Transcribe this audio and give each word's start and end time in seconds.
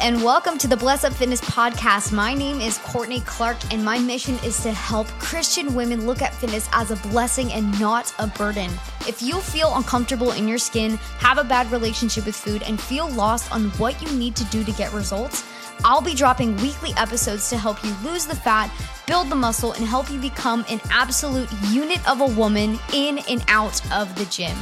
and 0.00 0.22
welcome 0.22 0.56
to 0.56 0.68
the 0.68 0.76
Bless 0.76 1.02
Up 1.02 1.12
Fitness 1.12 1.40
podcast. 1.40 2.12
My 2.12 2.32
name 2.32 2.60
is 2.60 2.78
Courtney 2.78 3.20
Clark, 3.22 3.56
and 3.72 3.84
my 3.84 3.98
mission 3.98 4.36
is 4.44 4.62
to 4.62 4.70
help 4.70 5.08
Christian 5.18 5.74
women 5.74 6.06
look 6.06 6.22
at 6.22 6.32
fitness 6.32 6.68
as 6.72 6.92
a 6.92 6.96
blessing 7.08 7.52
and 7.52 7.78
not 7.80 8.14
a 8.20 8.28
burden. 8.28 8.70
If 9.08 9.20
you 9.20 9.40
feel 9.40 9.74
uncomfortable 9.74 10.32
in 10.32 10.46
your 10.46 10.58
skin, 10.58 10.98
have 11.18 11.38
a 11.38 11.42
bad 11.42 11.70
relationship 11.72 12.26
with 12.26 12.36
food, 12.36 12.62
and 12.62 12.80
feel 12.80 13.08
lost 13.10 13.52
on 13.52 13.70
what 13.70 14.00
you 14.00 14.08
need 14.16 14.36
to 14.36 14.44
do 14.46 14.62
to 14.62 14.72
get 14.72 14.92
results, 14.92 15.44
I'll 15.84 16.00
be 16.00 16.14
dropping 16.14 16.56
weekly 16.58 16.92
episodes 16.96 17.50
to 17.50 17.58
help 17.58 17.82
you 17.82 17.92
lose 18.04 18.24
the 18.24 18.36
fat, 18.36 18.70
build 19.06 19.30
the 19.30 19.36
muscle, 19.36 19.72
and 19.72 19.84
help 19.84 20.10
you 20.10 20.20
become 20.20 20.64
an 20.68 20.80
absolute 20.90 21.48
unit 21.70 22.08
of 22.08 22.20
a 22.20 22.26
woman 22.26 22.78
in 22.94 23.18
and 23.28 23.44
out 23.48 23.80
of 23.92 24.14
the 24.14 24.26
gym. 24.26 24.56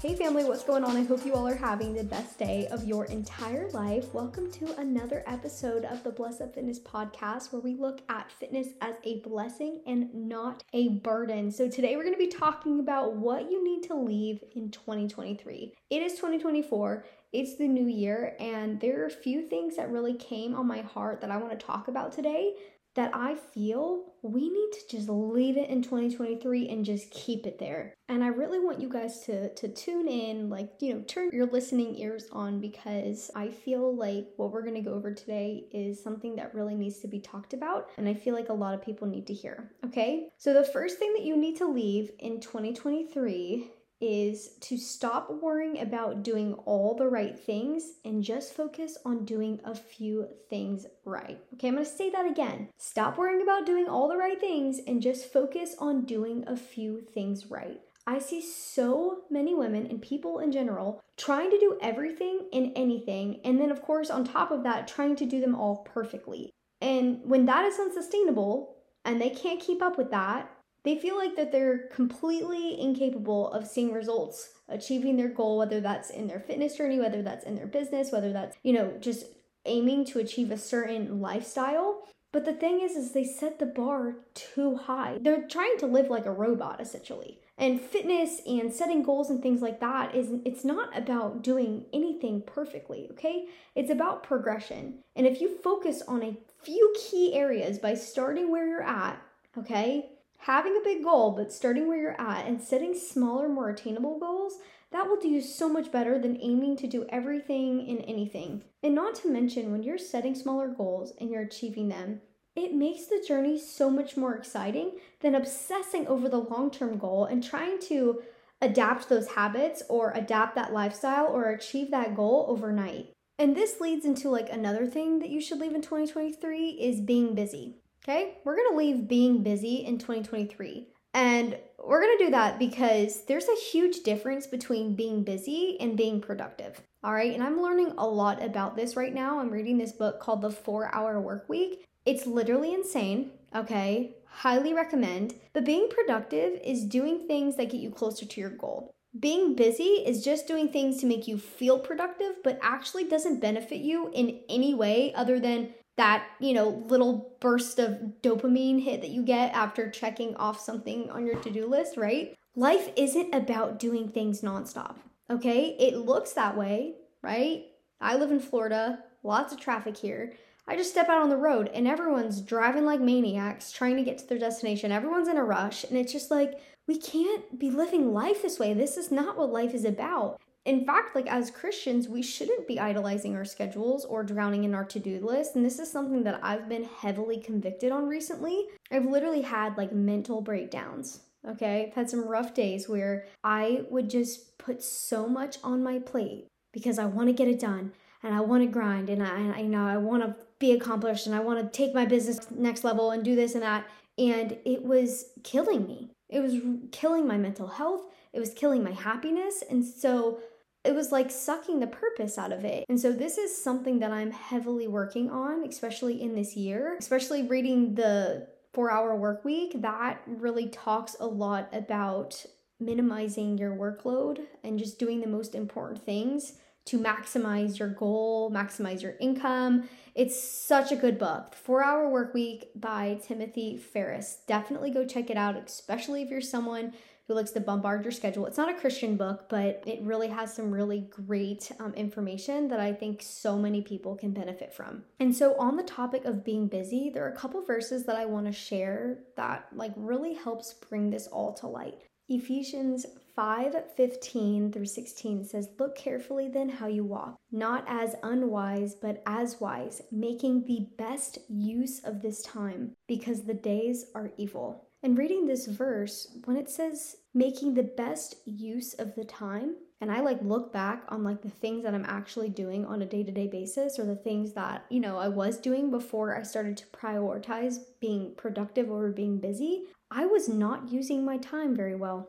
Hey 0.00 0.16
family, 0.16 0.44
what's 0.44 0.64
going 0.64 0.82
on? 0.82 0.96
I 0.96 1.02
hope 1.02 1.26
you 1.26 1.34
all 1.34 1.46
are 1.46 1.54
having 1.54 1.92
the 1.92 2.02
best 2.02 2.38
day 2.38 2.66
of 2.68 2.84
your 2.84 3.04
entire 3.04 3.68
life. 3.72 4.14
Welcome 4.14 4.50
to 4.52 4.74
another 4.80 5.22
episode 5.26 5.84
of 5.84 6.02
the 6.02 6.10
Bless 6.10 6.40
Up 6.40 6.54
Fitness 6.54 6.78
podcast 6.78 7.52
where 7.52 7.60
we 7.60 7.74
look 7.74 8.00
at 8.08 8.32
fitness 8.32 8.68
as 8.80 8.94
a 9.04 9.20
blessing 9.20 9.82
and 9.86 10.08
not 10.14 10.64
a 10.72 10.88
burden. 10.88 11.50
So 11.50 11.68
today 11.68 11.96
we're 11.96 12.04
going 12.04 12.14
to 12.14 12.18
be 12.18 12.28
talking 12.28 12.80
about 12.80 13.16
what 13.16 13.50
you 13.50 13.62
need 13.62 13.86
to 13.88 13.94
leave 13.94 14.42
in 14.56 14.70
2023. 14.70 15.74
It 15.90 16.02
is 16.02 16.12
2024. 16.12 17.04
It's 17.34 17.58
the 17.58 17.68
new 17.68 17.86
year, 17.86 18.34
and 18.40 18.80
there 18.80 19.02
are 19.02 19.06
a 19.06 19.10
few 19.10 19.42
things 19.42 19.76
that 19.76 19.90
really 19.90 20.14
came 20.14 20.54
on 20.54 20.66
my 20.66 20.80
heart 20.80 21.20
that 21.20 21.30
I 21.30 21.36
want 21.36 21.50
to 21.50 21.66
talk 21.66 21.88
about 21.88 22.12
today 22.12 22.54
that 22.94 23.10
I 23.14 23.34
feel 23.34 24.14
we 24.22 24.50
need 24.50 24.72
to 24.72 24.96
just 24.96 25.08
leave 25.08 25.56
it 25.56 25.70
in 25.70 25.82
2023 25.82 26.68
and 26.68 26.84
just 26.84 27.10
keep 27.10 27.46
it 27.46 27.58
there. 27.58 27.94
And 28.08 28.22
I 28.22 28.28
really 28.28 28.58
want 28.58 28.80
you 28.80 28.88
guys 28.88 29.20
to 29.26 29.54
to 29.54 29.68
tune 29.68 30.08
in, 30.08 30.50
like, 30.50 30.70
you 30.80 30.94
know, 30.94 31.00
turn 31.02 31.30
your 31.32 31.46
listening 31.46 31.96
ears 31.96 32.26
on 32.32 32.60
because 32.60 33.30
I 33.34 33.48
feel 33.48 33.94
like 33.94 34.28
what 34.36 34.52
we're 34.52 34.62
going 34.62 34.74
to 34.74 34.80
go 34.80 34.94
over 34.94 35.14
today 35.14 35.64
is 35.72 36.02
something 36.02 36.36
that 36.36 36.54
really 36.54 36.74
needs 36.74 36.98
to 36.98 37.08
be 37.08 37.20
talked 37.20 37.54
about 37.54 37.90
and 37.96 38.08
I 38.08 38.14
feel 38.14 38.34
like 38.34 38.48
a 38.48 38.54
lot 38.54 38.74
of 38.74 38.82
people 38.82 39.06
need 39.06 39.26
to 39.28 39.34
hear. 39.34 39.70
Okay? 39.84 40.28
So 40.38 40.52
the 40.52 40.64
first 40.64 40.98
thing 40.98 41.12
that 41.14 41.24
you 41.24 41.36
need 41.36 41.56
to 41.58 41.68
leave 41.68 42.10
in 42.18 42.40
2023 42.40 43.70
is 44.00 44.56
to 44.60 44.76
stop 44.76 45.30
worrying 45.42 45.78
about 45.80 46.22
doing 46.22 46.54
all 46.64 46.94
the 46.94 47.08
right 47.08 47.38
things 47.38 47.92
and 48.04 48.22
just 48.22 48.54
focus 48.54 48.96
on 49.04 49.24
doing 49.24 49.60
a 49.64 49.74
few 49.74 50.28
things 50.48 50.86
right. 51.04 51.38
Okay, 51.54 51.68
I'm 51.68 51.74
gonna 51.74 51.84
say 51.84 52.10
that 52.10 52.30
again. 52.30 52.68
Stop 52.78 53.18
worrying 53.18 53.42
about 53.42 53.66
doing 53.66 53.86
all 53.86 54.08
the 54.08 54.16
right 54.16 54.40
things 54.40 54.80
and 54.86 55.02
just 55.02 55.32
focus 55.32 55.74
on 55.78 56.04
doing 56.04 56.44
a 56.46 56.56
few 56.56 57.02
things 57.14 57.50
right. 57.50 57.80
I 58.06 58.18
see 58.18 58.40
so 58.40 59.22
many 59.30 59.54
women 59.54 59.86
and 59.86 60.00
people 60.00 60.38
in 60.38 60.50
general 60.50 61.00
trying 61.16 61.50
to 61.50 61.58
do 61.58 61.78
everything 61.82 62.48
and 62.52 62.72
anything, 62.74 63.40
and 63.44 63.60
then, 63.60 63.70
of 63.70 63.82
course, 63.82 64.10
on 64.10 64.24
top 64.24 64.50
of 64.50 64.62
that, 64.64 64.88
trying 64.88 65.16
to 65.16 65.26
do 65.26 65.40
them 65.40 65.54
all 65.54 65.84
perfectly. 65.84 66.50
And 66.80 67.20
when 67.24 67.44
that 67.46 67.66
is 67.66 67.78
unsustainable 67.78 68.76
and 69.04 69.20
they 69.20 69.30
can't 69.30 69.60
keep 69.60 69.82
up 69.82 69.98
with 69.98 70.10
that, 70.10 70.50
they 70.84 70.98
feel 70.98 71.16
like 71.16 71.36
that 71.36 71.52
they're 71.52 71.88
completely 71.94 72.80
incapable 72.80 73.50
of 73.52 73.66
seeing 73.66 73.92
results, 73.92 74.50
achieving 74.68 75.16
their 75.16 75.28
goal, 75.28 75.58
whether 75.58 75.80
that's 75.80 76.10
in 76.10 76.26
their 76.26 76.40
fitness 76.40 76.76
journey, 76.76 76.98
whether 76.98 77.22
that's 77.22 77.44
in 77.44 77.54
their 77.54 77.66
business, 77.66 78.12
whether 78.12 78.32
that's, 78.32 78.56
you 78.62 78.72
know, 78.72 78.94
just 79.00 79.26
aiming 79.66 80.04
to 80.06 80.18
achieve 80.18 80.50
a 80.50 80.58
certain 80.58 81.20
lifestyle. 81.20 82.02
But 82.32 82.44
the 82.44 82.52
thing 82.52 82.80
is, 82.80 82.92
is 82.92 83.12
they 83.12 83.24
set 83.24 83.58
the 83.58 83.66
bar 83.66 84.18
too 84.34 84.76
high. 84.76 85.18
They're 85.20 85.48
trying 85.48 85.76
to 85.78 85.86
live 85.86 86.08
like 86.08 86.26
a 86.26 86.32
robot, 86.32 86.80
essentially. 86.80 87.40
And 87.58 87.80
fitness 87.80 88.40
and 88.46 88.72
setting 88.72 89.02
goals 89.02 89.28
and 89.28 89.42
things 89.42 89.60
like 89.60 89.80
that 89.80 90.14
is 90.14 90.30
it's 90.44 90.64
not 90.64 90.96
about 90.96 91.42
doing 91.42 91.86
anything 91.92 92.42
perfectly, 92.46 93.08
okay? 93.10 93.46
It's 93.74 93.90
about 93.90 94.22
progression. 94.22 95.00
And 95.16 95.26
if 95.26 95.40
you 95.40 95.58
focus 95.58 96.02
on 96.06 96.22
a 96.22 96.38
few 96.62 96.94
key 96.96 97.34
areas 97.34 97.78
by 97.78 97.94
starting 97.94 98.50
where 98.50 98.66
you're 98.66 98.82
at, 98.82 99.20
okay? 99.58 100.09
Having 100.40 100.76
a 100.76 100.84
big 100.84 101.02
goal, 101.02 101.32
but 101.32 101.52
starting 101.52 101.86
where 101.86 102.00
you're 102.00 102.20
at 102.20 102.46
and 102.46 102.60
setting 102.60 102.94
smaller, 102.94 103.48
more 103.48 103.70
attainable 103.70 104.18
goals, 104.18 104.58
that 104.90 105.06
will 105.06 105.18
do 105.18 105.28
you 105.28 105.40
so 105.40 105.68
much 105.68 105.92
better 105.92 106.18
than 106.18 106.40
aiming 106.40 106.76
to 106.78 106.86
do 106.86 107.06
everything 107.10 107.86
in 107.86 107.98
anything. 107.98 108.64
And 108.82 108.94
not 108.94 109.14
to 109.16 109.30
mention, 109.30 109.70
when 109.70 109.82
you're 109.82 109.98
setting 109.98 110.34
smaller 110.34 110.68
goals 110.68 111.12
and 111.20 111.30
you're 111.30 111.42
achieving 111.42 111.88
them, 111.88 112.22
it 112.56 112.74
makes 112.74 113.06
the 113.06 113.24
journey 113.26 113.58
so 113.58 113.90
much 113.90 114.16
more 114.16 114.34
exciting 114.34 114.92
than 115.20 115.34
obsessing 115.34 116.06
over 116.08 116.28
the 116.28 116.38
long 116.38 116.70
term 116.70 116.98
goal 116.98 117.24
and 117.24 117.44
trying 117.44 117.78
to 117.82 118.22
adapt 118.60 119.08
those 119.08 119.28
habits 119.28 119.82
or 119.88 120.12
adapt 120.12 120.54
that 120.56 120.72
lifestyle 120.72 121.26
or 121.26 121.50
achieve 121.50 121.90
that 121.90 122.16
goal 122.16 122.46
overnight. 122.48 123.12
And 123.38 123.56
this 123.56 123.80
leads 123.80 124.04
into 124.04 124.28
like 124.28 124.50
another 124.50 124.86
thing 124.86 125.20
that 125.20 125.30
you 125.30 125.40
should 125.40 125.60
leave 125.60 125.74
in 125.74 125.80
2023 125.80 126.70
is 126.72 127.00
being 127.00 127.34
busy. 127.34 127.76
Okay, 128.04 128.38
we're 128.44 128.56
gonna 128.56 128.76
leave 128.76 129.08
being 129.08 129.42
busy 129.42 129.84
in 129.84 129.98
2023. 129.98 130.88
And 131.12 131.58
we're 131.84 132.00
gonna 132.00 132.18
do 132.18 132.30
that 132.30 132.58
because 132.58 133.24
there's 133.26 133.48
a 133.48 133.60
huge 133.70 134.02
difference 134.02 134.46
between 134.46 134.94
being 134.94 135.22
busy 135.22 135.76
and 135.80 135.96
being 135.96 136.20
productive. 136.20 136.80
All 137.02 137.12
right, 137.12 137.34
and 137.34 137.42
I'm 137.42 137.60
learning 137.60 137.94
a 137.98 138.06
lot 138.06 138.42
about 138.42 138.76
this 138.76 138.96
right 138.96 139.12
now. 139.12 139.38
I'm 139.38 139.50
reading 139.50 139.76
this 139.76 139.92
book 139.92 140.20
called 140.20 140.42
The 140.42 140.50
Four 140.50 140.94
Hour 140.94 141.20
Work 141.20 141.48
Week. 141.48 141.84
It's 142.06 142.26
literally 142.26 142.72
insane, 142.72 143.32
okay? 143.54 144.16
Highly 144.26 144.72
recommend. 144.72 145.34
But 145.52 145.64
being 145.64 145.88
productive 145.90 146.58
is 146.64 146.84
doing 146.84 147.26
things 147.26 147.56
that 147.56 147.70
get 147.70 147.80
you 147.80 147.90
closer 147.90 148.24
to 148.24 148.40
your 148.40 148.50
goal. 148.50 148.94
Being 149.18 149.56
busy 149.56 150.04
is 150.06 150.24
just 150.24 150.46
doing 150.46 150.68
things 150.68 151.00
to 151.00 151.06
make 151.06 151.26
you 151.26 151.36
feel 151.36 151.80
productive, 151.80 152.36
but 152.44 152.60
actually 152.62 153.04
doesn't 153.04 153.40
benefit 153.40 153.80
you 153.80 154.10
in 154.14 154.40
any 154.48 154.72
way 154.72 155.12
other 155.14 155.40
than 155.40 155.74
that, 156.00 156.24
you 156.38 156.54
know, 156.54 156.82
little 156.86 157.36
burst 157.40 157.78
of 157.78 158.00
dopamine 158.22 158.82
hit 158.82 159.02
that 159.02 159.10
you 159.10 159.22
get 159.22 159.52
after 159.52 159.90
checking 159.90 160.34
off 160.36 160.58
something 160.58 161.10
on 161.10 161.26
your 161.26 161.36
to 161.36 161.50
do 161.50 161.66
list, 161.66 161.98
right? 161.98 162.34
Life 162.56 162.88
isn't 162.96 163.34
about 163.34 163.78
doing 163.78 164.08
things 164.08 164.40
nonstop, 164.40 164.96
okay? 165.28 165.76
It 165.78 165.98
looks 165.98 166.32
that 166.32 166.56
way, 166.56 166.94
right? 167.20 167.66
I 168.00 168.16
live 168.16 168.30
in 168.30 168.40
Florida, 168.40 169.00
lots 169.22 169.52
of 169.52 169.60
traffic 169.60 169.94
here. 169.94 170.32
I 170.66 170.74
just 170.74 170.90
step 170.90 171.10
out 171.10 171.20
on 171.20 171.28
the 171.28 171.36
road 171.36 171.70
and 171.74 171.86
everyone's 171.86 172.40
driving 172.40 172.86
like 172.86 173.02
maniacs 173.02 173.70
trying 173.70 173.96
to 173.96 174.02
get 174.02 174.16
to 174.18 174.26
their 174.26 174.38
destination. 174.38 174.92
Everyone's 174.92 175.28
in 175.28 175.36
a 175.36 175.44
rush, 175.44 175.84
and 175.84 175.98
it's 175.98 176.14
just 176.14 176.30
like, 176.30 176.54
we 176.88 176.96
can't 176.96 177.58
be 177.58 177.70
living 177.70 178.14
life 178.14 178.40
this 178.40 178.58
way. 178.58 178.72
This 178.72 178.96
is 178.96 179.10
not 179.10 179.36
what 179.36 179.52
life 179.52 179.74
is 179.74 179.84
about 179.84 180.40
in 180.66 180.84
fact, 180.84 181.14
like 181.14 181.26
as 181.26 181.50
Christians, 181.50 182.08
we 182.08 182.22
shouldn't 182.22 182.68
be 182.68 182.78
idolizing 182.78 183.34
our 183.34 183.46
schedules 183.46 184.04
or 184.04 184.22
drowning 184.22 184.64
in 184.64 184.74
our 184.74 184.84
to 184.84 184.98
do 184.98 185.18
list. 185.20 185.56
And 185.56 185.64
this 185.64 185.78
is 185.78 185.90
something 185.90 186.22
that 186.24 186.40
I've 186.42 186.68
been 186.68 186.84
heavily 186.84 187.38
convicted 187.38 187.92
on 187.92 188.06
recently. 188.06 188.66
I've 188.90 189.06
literally 189.06 189.42
had 189.42 189.78
like 189.78 189.92
mental 189.92 190.42
breakdowns. 190.42 191.20
Okay. 191.48 191.86
I've 191.86 191.94
had 191.94 192.10
some 192.10 192.28
rough 192.28 192.52
days 192.52 192.88
where 192.88 193.26
I 193.42 193.84
would 193.88 194.10
just 194.10 194.58
put 194.58 194.82
so 194.82 195.26
much 195.26 195.56
on 195.64 195.82
my 195.82 195.98
plate 195.98 196.46
because 196.72 196.98
I 196.98 197.06
want 197.06 197.28
to 197.28 197.32
get 197.32 197.48
it 197.48 197.58
done 197.58 197.92
and 198.22 198.34
I 198.34 198.40
want 198.40 198.62
to 198.62 198.66
grind 198.66 199.08
and 199.08 199.22
I, 199.22 199.56
I 199.56 199.60
you 199.60 199.68
know, 199.68 199.86
I 199.86 199.96
want 199.96 200.22
to 200.22 200.36
be 200.58 200.72
accomplished 200.72 201.26
and 201.26 201.34
I 201.34 201.40
want 201.40 201.60
to 201.60 201.76
take 201.76 201.94
my 201.94 202.04
business 202.04 202.50
next 202.50 202.84
level 202.84 203.10
and 203.10 203.24
do 203.24 203.34
this 203.34 203.54
and 203.54 203.62
that. 203.62 203.86
And 204.18 204.58
it 204.66 204.84
was 204.84 205.30
killing 205.42 205.86
me. 205.86 206.10
It 206.30 206.40
was 206.40 206.56
killing 206.92 207.26
my 207.26 207.36
mental 207.36 207.66
health. 207.66 208.02
It 208.32 208.40
was 208.40 208.54
killing 208.54 208.82
my 208.84 208.92
happiness. 208.92 209.62
And 209.68 209.84
so 209.84 210.38
it 210.84 210.94
was 210.94 211.12
like 211.12 211.30
sucking 211.30 211.80
the 211.80 211.86
purpose 211.86 212.38
out 212.38 212.52
of 212.52 212.64
it. 212.64 212.86
And 212.88 212.98
so 212.98 213.12
this 213.12 213.36
is 213.36 213.62
something 213.62 213.98
that 213.98 214.12
I'm 214.12 214.30
heavily 214.30 214.88
working 214.88 215.28
on, 215.28 215.64
especially 215.66 216.22
in 216.22 216.34
this 216.34 216.56
year, 216.56 216.96
especially 216.98 217.42
reading 217.42 217.96
the 217.96 218.48
4-hour 218.74 219.16
work 219.16 219.44
week. 219.44 219.82
That 219.82 220.22
really 220.26 220.68
talks 220.68 221.16
a 221.20 221.26
lot 221.26 221.68
about 221.72 222.46
minimizing 222.78 223.58
your 223.58 223.74
workload 223.74 224.40
and 224.64 224.78
just 224.78 224.98
doing 224.98 225.20
the 225.20 225.26
most 225.26 225.54
important 225.54 226.02
things 226.02 226.54
to 226.86 226.98
maximize 226.98 227.78
your 227.78 227.88
goal, 227.88 228.50
maximize 228.50 229.02
your 229.02 229.14
income. 229.20 229.88
It's 230.14 230.42
such 230.42 230.90
a 230.92 230.96
good 230.96 231.18
book. 231.18 231.54
4-hour 231.66 232.08
work 232.08 232.34
week 232.34 232.70
by 232.74 233.20
Timothy 233.22 233.76
Ferriss. 233.76 234.38
Definitely 234.46 234.90
go 234.90 235.06
check 235.06 235.30
it 235.30 235.36
out, 235.36 235.56
especially 235.56 236.22
if 236.22 236.30
you're 236.30 236.40
someone 236.40 236.92
who 237.30 237.36
likes 237.36 237.52
to 237.52 237.60
bombard 237.60 238.04
your 238.04 238.10
schedule. 238.10 238.44
It's 238.46 238.56
not 238.56 238.68
a 238.68 238.80
Christian 238.80 239.16
book, 239.16 239.48
but 239.48 239.84
it 239.86 240.02
really 240.02 240.26
has 240.26 240.52
some 240.52 240.72
really 240.72 241.08
great 241.12 241.70
um, 241.78 241.94
information 241.94 242.66
that 242.70 242.80
I 242.80 242.92
think 242.92 243.22
so 243.22 243.56
many 243.56 243.82
people 243.82 244.16
can 244.16 244.32
benefit 244.32 244.74
from. 244.74 245.04
And 245.20 245.34
so, 245.34 245.54
on 245.54 245.76
the 245.76 245.84
topic 245.84 246.24
of 246.24 246.44
being 246.44 246.66
busy, 246.66 247.08
there 247.08 247.24
are 247.24 247.32
a 247.32 247.36
couple 247.36 247.62
verses 247.62 248.04
that 248.06 248.16
I 248.16 248.24
want 248.24 248.46
to 248.46 248.52
share 248.52 249.20
that 249.36 249.68
like 249.72 249.92
really 249.94 250.34
helps 250.34 250.74
bring 250.74 251.10
this 251.10 251.28
all 251.28 251.54
to 251.54 251.68
light. 251.68 252.02
Ephesians 252.28 253.06
5:15 253.36 254.72
through 254.72 254.86
16 254.86 255.44
says, 255.44 255.70
"Look 255.78 255.94
carefully 255.94 256.48
then 256.48 256.68
how 256.68 256.86
you 256.86 257.04
walk, 257.04 257.36
not 257.50 257.84
as 257.86 258.16
unwise, 258.22 258.94
but 258.94 259.22
as 259.26 259.60
wise, 259.60 260.02
making 260.10 260.64
the 260.64 260.88
best 260.96 261.38
use 261.48 262.00
of 262.04 262.22
this 262.22 262.42
time, 262.42 262.96
because 263.06 263.42
the 263.42 263.54
days 263.54 264.10
are 264.14 264.32
evil." 264.36 264.86
And 265.02 265.16
reading 265.16 265.46
this 265.46 265.66
verse, 265.66 266.38
when 266.44 266.56
it 266.56 266.68
says 266.68 267.16
making 267.32 267.74
the 267.74 267.82
best 267.82 268.34
use 268.44 268.92
of 268.94 269.14
the 269.14 269.24
time, 269.24 269.76
and 270.00 270.10
I 270.10 270.20
like 270.20 270.42
look 270.42 270.72
back 270.72 271.04
on 271.08 271.24
like 271.24 271.42
the 271.42 271.48
things 271.48 271.84
that 271.84 271.94
I'm 271.94 272.04
actually 272.06 272.50
doing 272.50 272.84
on 272.84 273.00
a 273.00 273.06
day-to-day 273.06 273.46
basis 273.46 273.98
or 273.98 274.04
the 274.04 274.16
things 274.16 274.52
that, 274.54 274.84
you 274.90 275.00
know, 275.00 275.16
I 275.18 275.28
was 275.28 275.58
doing 275.58 275.90
before 275.90 276.36
I 276.36 276.42
started 276.42 276.76
to 276.78 276.86
prioritize 276.86 277.78
being 278.00 278.34
productive 278.34 278.90
over 278.90 279.10
being 279.10 279.38
busy, 279.38 279.86
I 280.10 280.26
was 280.26 280.48
not 280.48 280.90
using 280.90 281.24
my 281.24 281.38
time 281.38 281.74
very 281.74 281.94
well. 281.94 282.28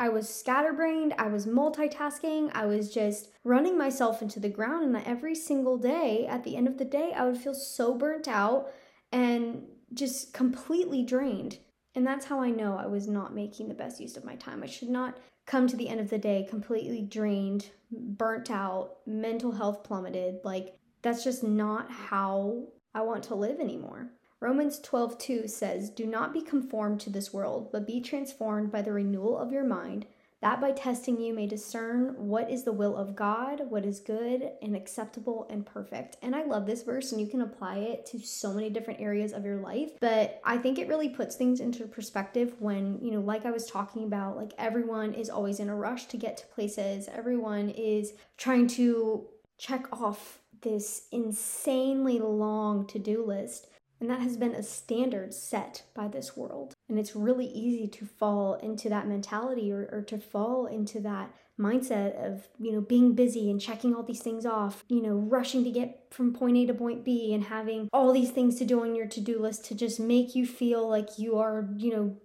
I 0.00 0.08
was 0.08 0.34
scatterbrained, 0.34 1.14
I 1.18 1.28
was 1.28 1.46
multitasking, 1.46 2.50
I 2.54 2.64
was 2.64 2.92
just 2.92 3.32
running 3.44 3.76
myself 3.76 4.22
into 4.22 4.40
the 4.40 4.48
ground. 4.48 4.96
And 4.96 5.06
every 5.06 5.34
single 5.34 5.76
day, 5.76 6.26
at 6.26 6.42
the 6.42 6.56
end 6.56 6.66
of 6.66 6.78
the 6.78 6.86
day, 6.86 7.12
I 7.14 7.26
would 7.26 7.36
feel 7.36 7.52
so 7.52 7.94
burnt 7.94 8.26
out 8.26 8.72
and 9.12 9.66
just 9.92 10.32
completely 10.32 11.02
drained. 11.02 11.58
And 11.94 12.06
that's 12.06 12.24
how 12.24 12.40
I 12.40 12.48
know 12.48 12.78
I 12.78 12.86
was 12.86 13.08
not 13.08 13.34
making 13.34 13.68
the 13.68 13.74
best 13.74 14.00
use 14.00 14.16
of 14.16 14.24
my 14.24 14.36
time. 14.36 14.62
I 14.62 14.66
should 14.66 14.88
not 14.88 15.18
come 15.46 15.66
to 15.66 15.76
the 15.76 15.90
end 15.90 16.00
of 16.00 16.08
the 16.08 16.16
day 16.16 16.46
completely 16.48 17.02
drained, 17.02 17.68
burnt 17.90 18.50
out, 18.50 19.06
mental 19.06 19.52
health 19.52 19.84
plummeted. 19.84 20.36
Like, 20.44 20.78
that's 21.02 21.24
just 21.24 21.44
not 21.44 21.90
how 21.90 22.68
I 22.94 23.02
want 23.02 23.24
to 23.24 23.34
live 23.34 23.60
anymore. 23.60 24.12
Romans 24.40 24.78
12:2 24.80 25.46
says, 25.46 25.90
"Do 25.90 26.06
not 26.06 26.32
be 26.32 26.40
conformed 26.40 27.00
to 27.00 27.10
this 27.10 27.32
world, 27.32 27.70
but 27.70 27.86
be 27.86 28.00
transformed 28.00 28.72
by 28.72 28.80
the 28.80 28.92
renewal 28.92 29.36
of 29.36 29.52
your 29.52 29.64
mind, 29.64 30.06
that 30.40 30.62
by 30.62 30.72
testing 30.72 31.20
you 31.20 31.34
may 31.34 31.46
discern 31.46 32.28
what 32.28 32.50
is 32.50 32.64
the 32.64 32.72
will 32.72 32.96
of 32.96 33.14
God, 33.14 33.66
what 33.68 33.84
is 33.84 34.00
good 34.00 34.52
and 34.62 34.74
acceptable 34.74 35.46
and 35.50 35.66
perfect." 35.66 36.16
And 36.22 36.34
I 36.34 36.44
love 36.44 36.64
this 36.64 36.82
verse 36.82 37.12
and 37.12 37.20
you 37.20 37.26
can 37.26 37.42
apply 37.42 37.80
it 37.80 38.06
to 38.06 38.18
so 38.20 38.54
many 38.54 38.70
different 38.70 39.02
areas 39.02 39.34
of 39.34 39.44
your 39.44 39.58
life, 39.58 39.98
but 40.00 40.40
I 40.42 40.56
think 40.56 40.78
it 40.78 40.88
really 40.88 41.10
puts 41.10 41.36
things 41.36 41.60
into 41.60 41.86
perspective 41.86 42.56
when, 42.60 42.98
you 43.02 43.10
know, 43.10 43.20
like 43.20 43.44
I 43.44 43.50
was 43.50 43.66
talking 43.66 44.04
about, 44.04 44.38
like 44.38 44.54
everyone 44.56 45.12
is 45.12 45.28
always 45.28 45.60
in 45.60 45.68
a 45.68 45.76
rush 45.76 46.06
to 46.06 46.16
get 46.16 46.38
to 46.38 46.46
places. 46.46 47.08
Everyone 47.08 47.68
is 47.68 48.14
trying 48.38 48.68
to 48.68 49.26
check 49.58 49.86
off 49.92 50.40
this 50.62 51.08
insanely 51.12 52.18
long 52.18 52.86
to-do 52.86 53.22
list 53.22 53.66
and 54.00 54.08
that 54.08 54.20
has 54.20 54.36
been 54.36 54.54
a 54.54 54.62
standard 54.62 55.34
set 55.34 55.82
by 55.94 56.08
this 56.08 56.36
world. 56.36 56.74
And 56.88 56.98
it's 56.98 57.14
really 57.14 57.46
easy 57.46 57.86
to 57.88 58.06
fall 58.06 58.54
into 58.54 58.88
that 58.88 59.06
mentality 59.06 59.70
or, 59.70 59.88
or 59.92 60.02
to 60.02 60.18
fall 60.18 60.66
into 60.66 61.00
that 61.00 61.34
mindset 61.58 62.14
of, 62.16 62.48
you 62.58 62.72
know, 62.72 62.80
being 62.80 63.14
busy 63.14 63.50
and 63.50 63.60
checking 63.60 63.94
all 63.94 64.02
these 64.02 64.22
things 64.22 64.46
off, 64.46 64.84
you 64.88 65.02
know, 65.02 65.14
rushing 65.14 65.62
to 65.64 65.70
get 65.70 66.06
from 66.10 66.32
point 66.32 66.56
A 66.56 66.66
to 66.66 66.74
point 66.74 67.04
B 67.04 67.34
and 67.34 67.44
having 67.44 67.88
all 67.92 68.12
these 68.12 68.30
things 68.30 68.56
to 68.56 68.64
do 68.64 68.80
on 68.80 68.94
your 68.94 69.06
to 69.06 69.20
do 69.20 69.38
list 69.38 69.66
to 69.66 69.74
just 69.74 70.00
make 70.00 70.34
you 70.34 70.46
feel 70.46 70.88
like 70.88 71.18
you 71.18 71.38
are, 71.38 71.68
you 71.76 71.94
know, 71.94 72.16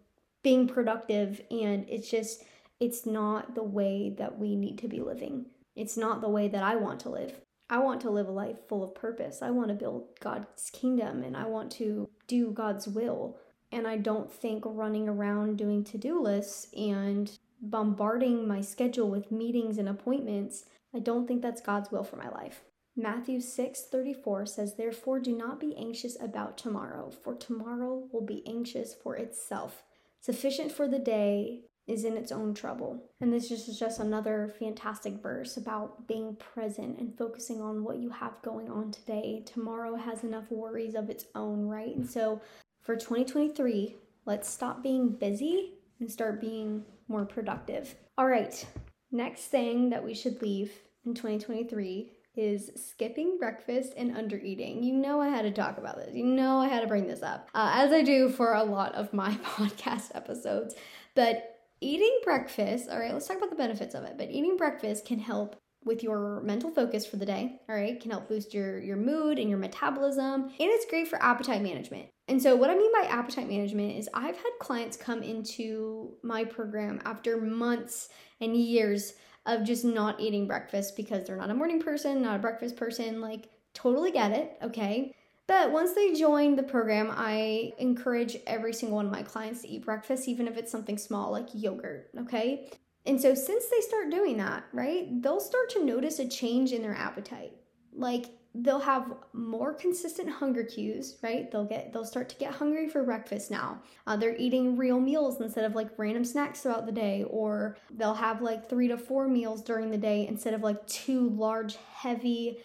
being 0.42 0.68
productive. 0.68 1.42
And 1.52 1.86
it's 1.90 2.10
just, 2.10 2.44
it's 2.80 3.06
not 3.06 3.56
the 3.56 3.64
way 3.64 4.16
that 4.18 4.40
we 4.40 4.56
need 4.56 4.78
to 4.80 4.88
be 4.88 5.02
living. 5.02 5.48
It's 5.76 5.98
not 5.98 6.22
the 6.22 6.30
way 6.30 6.48
that 6.48 6.64
I 6.64 6.78
want 6.78 7.02
to 7.02 7.10
live. 7.10 7.42
I 7.70 7.80
want 7.80 8.02
to 8.02 8.10
live 8.10 8.28
a 8.28 8.32
life 8.32 8.68
full 8.68 8.84
of 8.84 8.94
purpose. 8.94 9.42
I 9.42 9.50
want 9.50 9.70
to 9.70 9.74
build 9.74 10.20
God's 10.20 10.70
kingdom 10.70 11.24
and 11.24 11.36
I 11.36 11.46
want 11.46 11.72
to 11.74 12.10
do 12.28 12.52
God's 12.52 12.88
will. 12.88 13.38
And 13.72 13.88
I 13.88 13.98
don't 13.98 14.32
think 14.32 14.64
running 14.66 15.10
around 15.10 15.58
doing 15.58 15.84
to 15.86 15.98
do 15.98 16.22
lists 16.22 16.68
and 16.76 17.38
bombarding 17.62 18.48
my 18.48 18.62
schedule 18.62 19.10
with 19.10 19.32
meetings 19.32 19.78
and 19.78 19.90
appointments, 19.90 20.66
I 20.94 21.00
don't 21.00 21.28
think 21.28 21.42
that's 21.42 21.62
God's 21.62 21.92
will 21.92 22.04
for 22.04 22.18
my 22.18 22.30
life. 22.30 22.64
Matthew 22.96 23.42
6:34 23.42 24.46
says, 24.46 24.76
"Therefore 24.76 25.20
do 25.20 25.36
not 25.36 25.60
be 25.60 25.76
anxious 25.76 26.18
about 26.22 26.58
tomorrow, 26.58 27.10
for 27.10 27.36
tomorrow 27.36 28.08
will 28.12 28.22
be 28.22 28.48
anxious 28.48 28.94
for 28.94 29.18
itself. 29.18 29.84
Sufficient 30.22 30.72
for 30.72 30.88
the 30.88 31.00
day 31.00 31.66
is 31.88 32.04
in 32.04 32.18
its 32.18 32.32
own 32.32 32.54
trouble. 32.54 33.04
And 33.22 33.32
this 33.32 33.52
is 33.52 33.78
just 33.78 34.00
another 34.00 34.54
fantastic 34.60 35.22
verse 35.22 35.58
about 35.58 36.08
being 36.08 36.36
present 36.36 37.00
and 37.00 37.18
focusing 37.18 37.62
on 37.62 37.84
what 37.84 37.98
you 37.98 38.10
have 38.10 38.42
going 38.42 38.70
on 38.70 38.92
today. 38.92 39.44
Tomorrow 39.46 39.96
has 39.96 40.24
enough 40.24 40.50
worries 40.50 40.96
of 40.96 41.10
its 41.10 41.26
own, 41.36 41.68
right? 41.68 41.96
And 41.96 42.10
so 42.10 42.42
for 42.82 42.96
2023, 42.96 43.96
let's 44.26 44.50
stop 44.50 44.82
being 44.82 45.10
busy 45.10 45.74
and 46.00 46.12
start 46.12 46.42
being 46.42 46.84
more 47.08 47.26
productive. 47.26 47.96
All 48.18 48.28
right, 48.28 48.66
next 49.12 49.46
thing 49.46 49.90
that 49.92 50.04
we 50.04 50.14
should 50.14 50.42
leave 50.42 50.72
in 51.06 51.14
2023 51.14 52.12
is 52.36 52.72
skipping 52.76 53.38
breakfast 53.38 53.94
and 53.96 54.14
undereating. 54.16 54.84
You 54.84 54.94
know, 54.94 55.22
I 55.22 55.30
had 55.30 55.44
to 55.44 55.52
talk 55.52 55.78
about 55.78 55.98
this. 55.98 56.14
You 56.14 56.26
know, 56.26 56.58
I 56.58 56.68
had 56.68 56.82
to 56.82 56.88
bring 56.88 57.08
this 57.08 57.24
up, 57.24 57.50
uh, 57.54 57.72
as 57.76 57.92
I 57.92 58.02
do 58.02 58.30
for 58.30 58.54
a 58.54 58.64
lot 58.64 58.94
of 58.96 59.14
my 59.14 59.32
podcast 59.44 60.12
episodes. 60.14 60.76
But 61.14 61.55
eating 61.86 62.20
breakfast, 62.24 62.90
all 62.90 63.00
right, 63.00 63.14
let's 63.14 63.28
talk 63.28 63.38
about 63.38 63.52
the 63.52 63.56
benefits 63.56 63.94
of 63.94 64.04
it. 64.04 64.18
But 64.18 64.32
eating 64.32 64.58
breakfast 64.58 65.06
can 65.06 65.20
help 65.20 65.56
with 65.84 66.02
your 66.02 66.42
mental 66.42 66.72
focus 66.72 67.06
for 67.06 67.18
the 67.18 67.28
day, 67.28 67.60
all 67.70 67.76
right? 67.76 68.02
Can 68.02 68.10
help 68.10 68.28
boost 68.28 68.56
your 68.56 68.80
your 68.80 68.98
mood 68.98 69.38
and 69.38 69.50
your 69.50 69.60
metabolism, 69.60 70.44
and 70.46 70.54
it's 70.60 70.86
great 70.90 71.08
for 71.08 71.22
appetite 71.22 71.62
management. 71.62 72.08
And 72.28 72.42
so 72.42 72.56
what 72.56 72.72
I 72.72 72.76
mean 72.76 72.92
by 72.92 73.08
appetite 73.08 73.48
management 73.48 73.96
is 73.98 74.10
I've 74.14 74.36
had 74.36 74.52
clients 74.60 74.98
come 74.98 75.22
into 75.22 76.16
my 76.24 76.44
program 76.44 77.00
after 77.06 77.40
months 77.40 78.10
and 78.42 78.58
years 78.58 79.14
of 79.46 79.64
just 79.64 79.86
not 79.86 80.20
eating 80.20 80.48
breakfast 80.48 80.96
because 80.96 81.28
they're 81.28 81.38
not 81.38 81.52
a 81.52 81.54
morning 81.54 81.80
person, 81.80 82.24
not 82.24 82.38
a 82.38 82.40
breakfast 82.40 82.78
person, 82.78 83.22
like 83.22 83.48
totally 83.76 84.12
get 84.12 84.32
it, 84.32 84.58
okay? 84.64 85.14
But 85.48 85.72
once 85.72 85.94
they 85.94 86.14
join 86.14 86.56
the 86.56 86.64
program, 86.64 87.12
I 87.16 87.74
encourage 87.78 88.38
every 88.48 88.74
single 88.74 88.96
one 88.96 89.06
of 89.06 89.12
my 89.12 89.22
clients 89.22 89.62
to 89.62 89.68
eat 89.68 89.86
breakfast, 89.86 90.28
even 90.28 90.48
if 90.48 90.58
it's 90.58 90.72
something 90.72 90.98
small 90.98 91.32
like 91.32 91.50
yogurt, 91.54 92.10
okay? 92.22 92.72
And 93.06 93.22
so 93.22 93.36
since 93.36 93.66
they 93.68 93.82
start 93.82 94.10
doing 94.10 94.38
that, 94.38 94.64
right, 94.74 95.22
they'll 95.22 95.40
start 95.40 95.70
to 95.72 95.86
notice 95.86 96.18
a 96.20 96.28
change 96.28 96.72
in 96.72 96.82
their 96.82 96.96
appetite. 96.96 97.54
Like 97.94 98.26
they'll 98.56 98.80
have 98.80 99.14
more 99.34 99.74
consistent 99.74 100.30
hunger 100.30 100.64
cues, 100.64 101.18
right? 101.22 101.52
They'll 101.52 101.66
get 101.66 101.94
they'll 101.94 102.06
start 102.06 102.30
to 102.30 102.36
get 102.38 102.54
hungry 102.54 102.88
for 102.88 103.04
breakfast 103.04 103.52
now. 103.52 103.82
Uh, 104.08 104.16
they're 104.16 104.36
eating 104.38 104.78
real 104.78 105.00
meals 105.00 105.40
instead 105.42 105.66
of 105.66 105.76
like 105.76 105.90
random 105.98 106.26
snacks 106.26 106.62
throughout 106.62 106.86
the 106.86 106.92
day, 106.92 107.26
or 107.30 107.78
they'll 107.92 108.14
have 108.14 108.42
like 108.42 108.68
three 108.70 108.88
to 108.88 108.98
four 108.98 109.28
meals 109.28 109.62
during 109.62 109.92
the 109.92 109.98
day 109.98 110.26
instead 110.28 110.54
of 110.54 110.62
like 110.62 110.86
two 110.88 111.30
large, 111.30 111.78
heavy, 111.94 112.58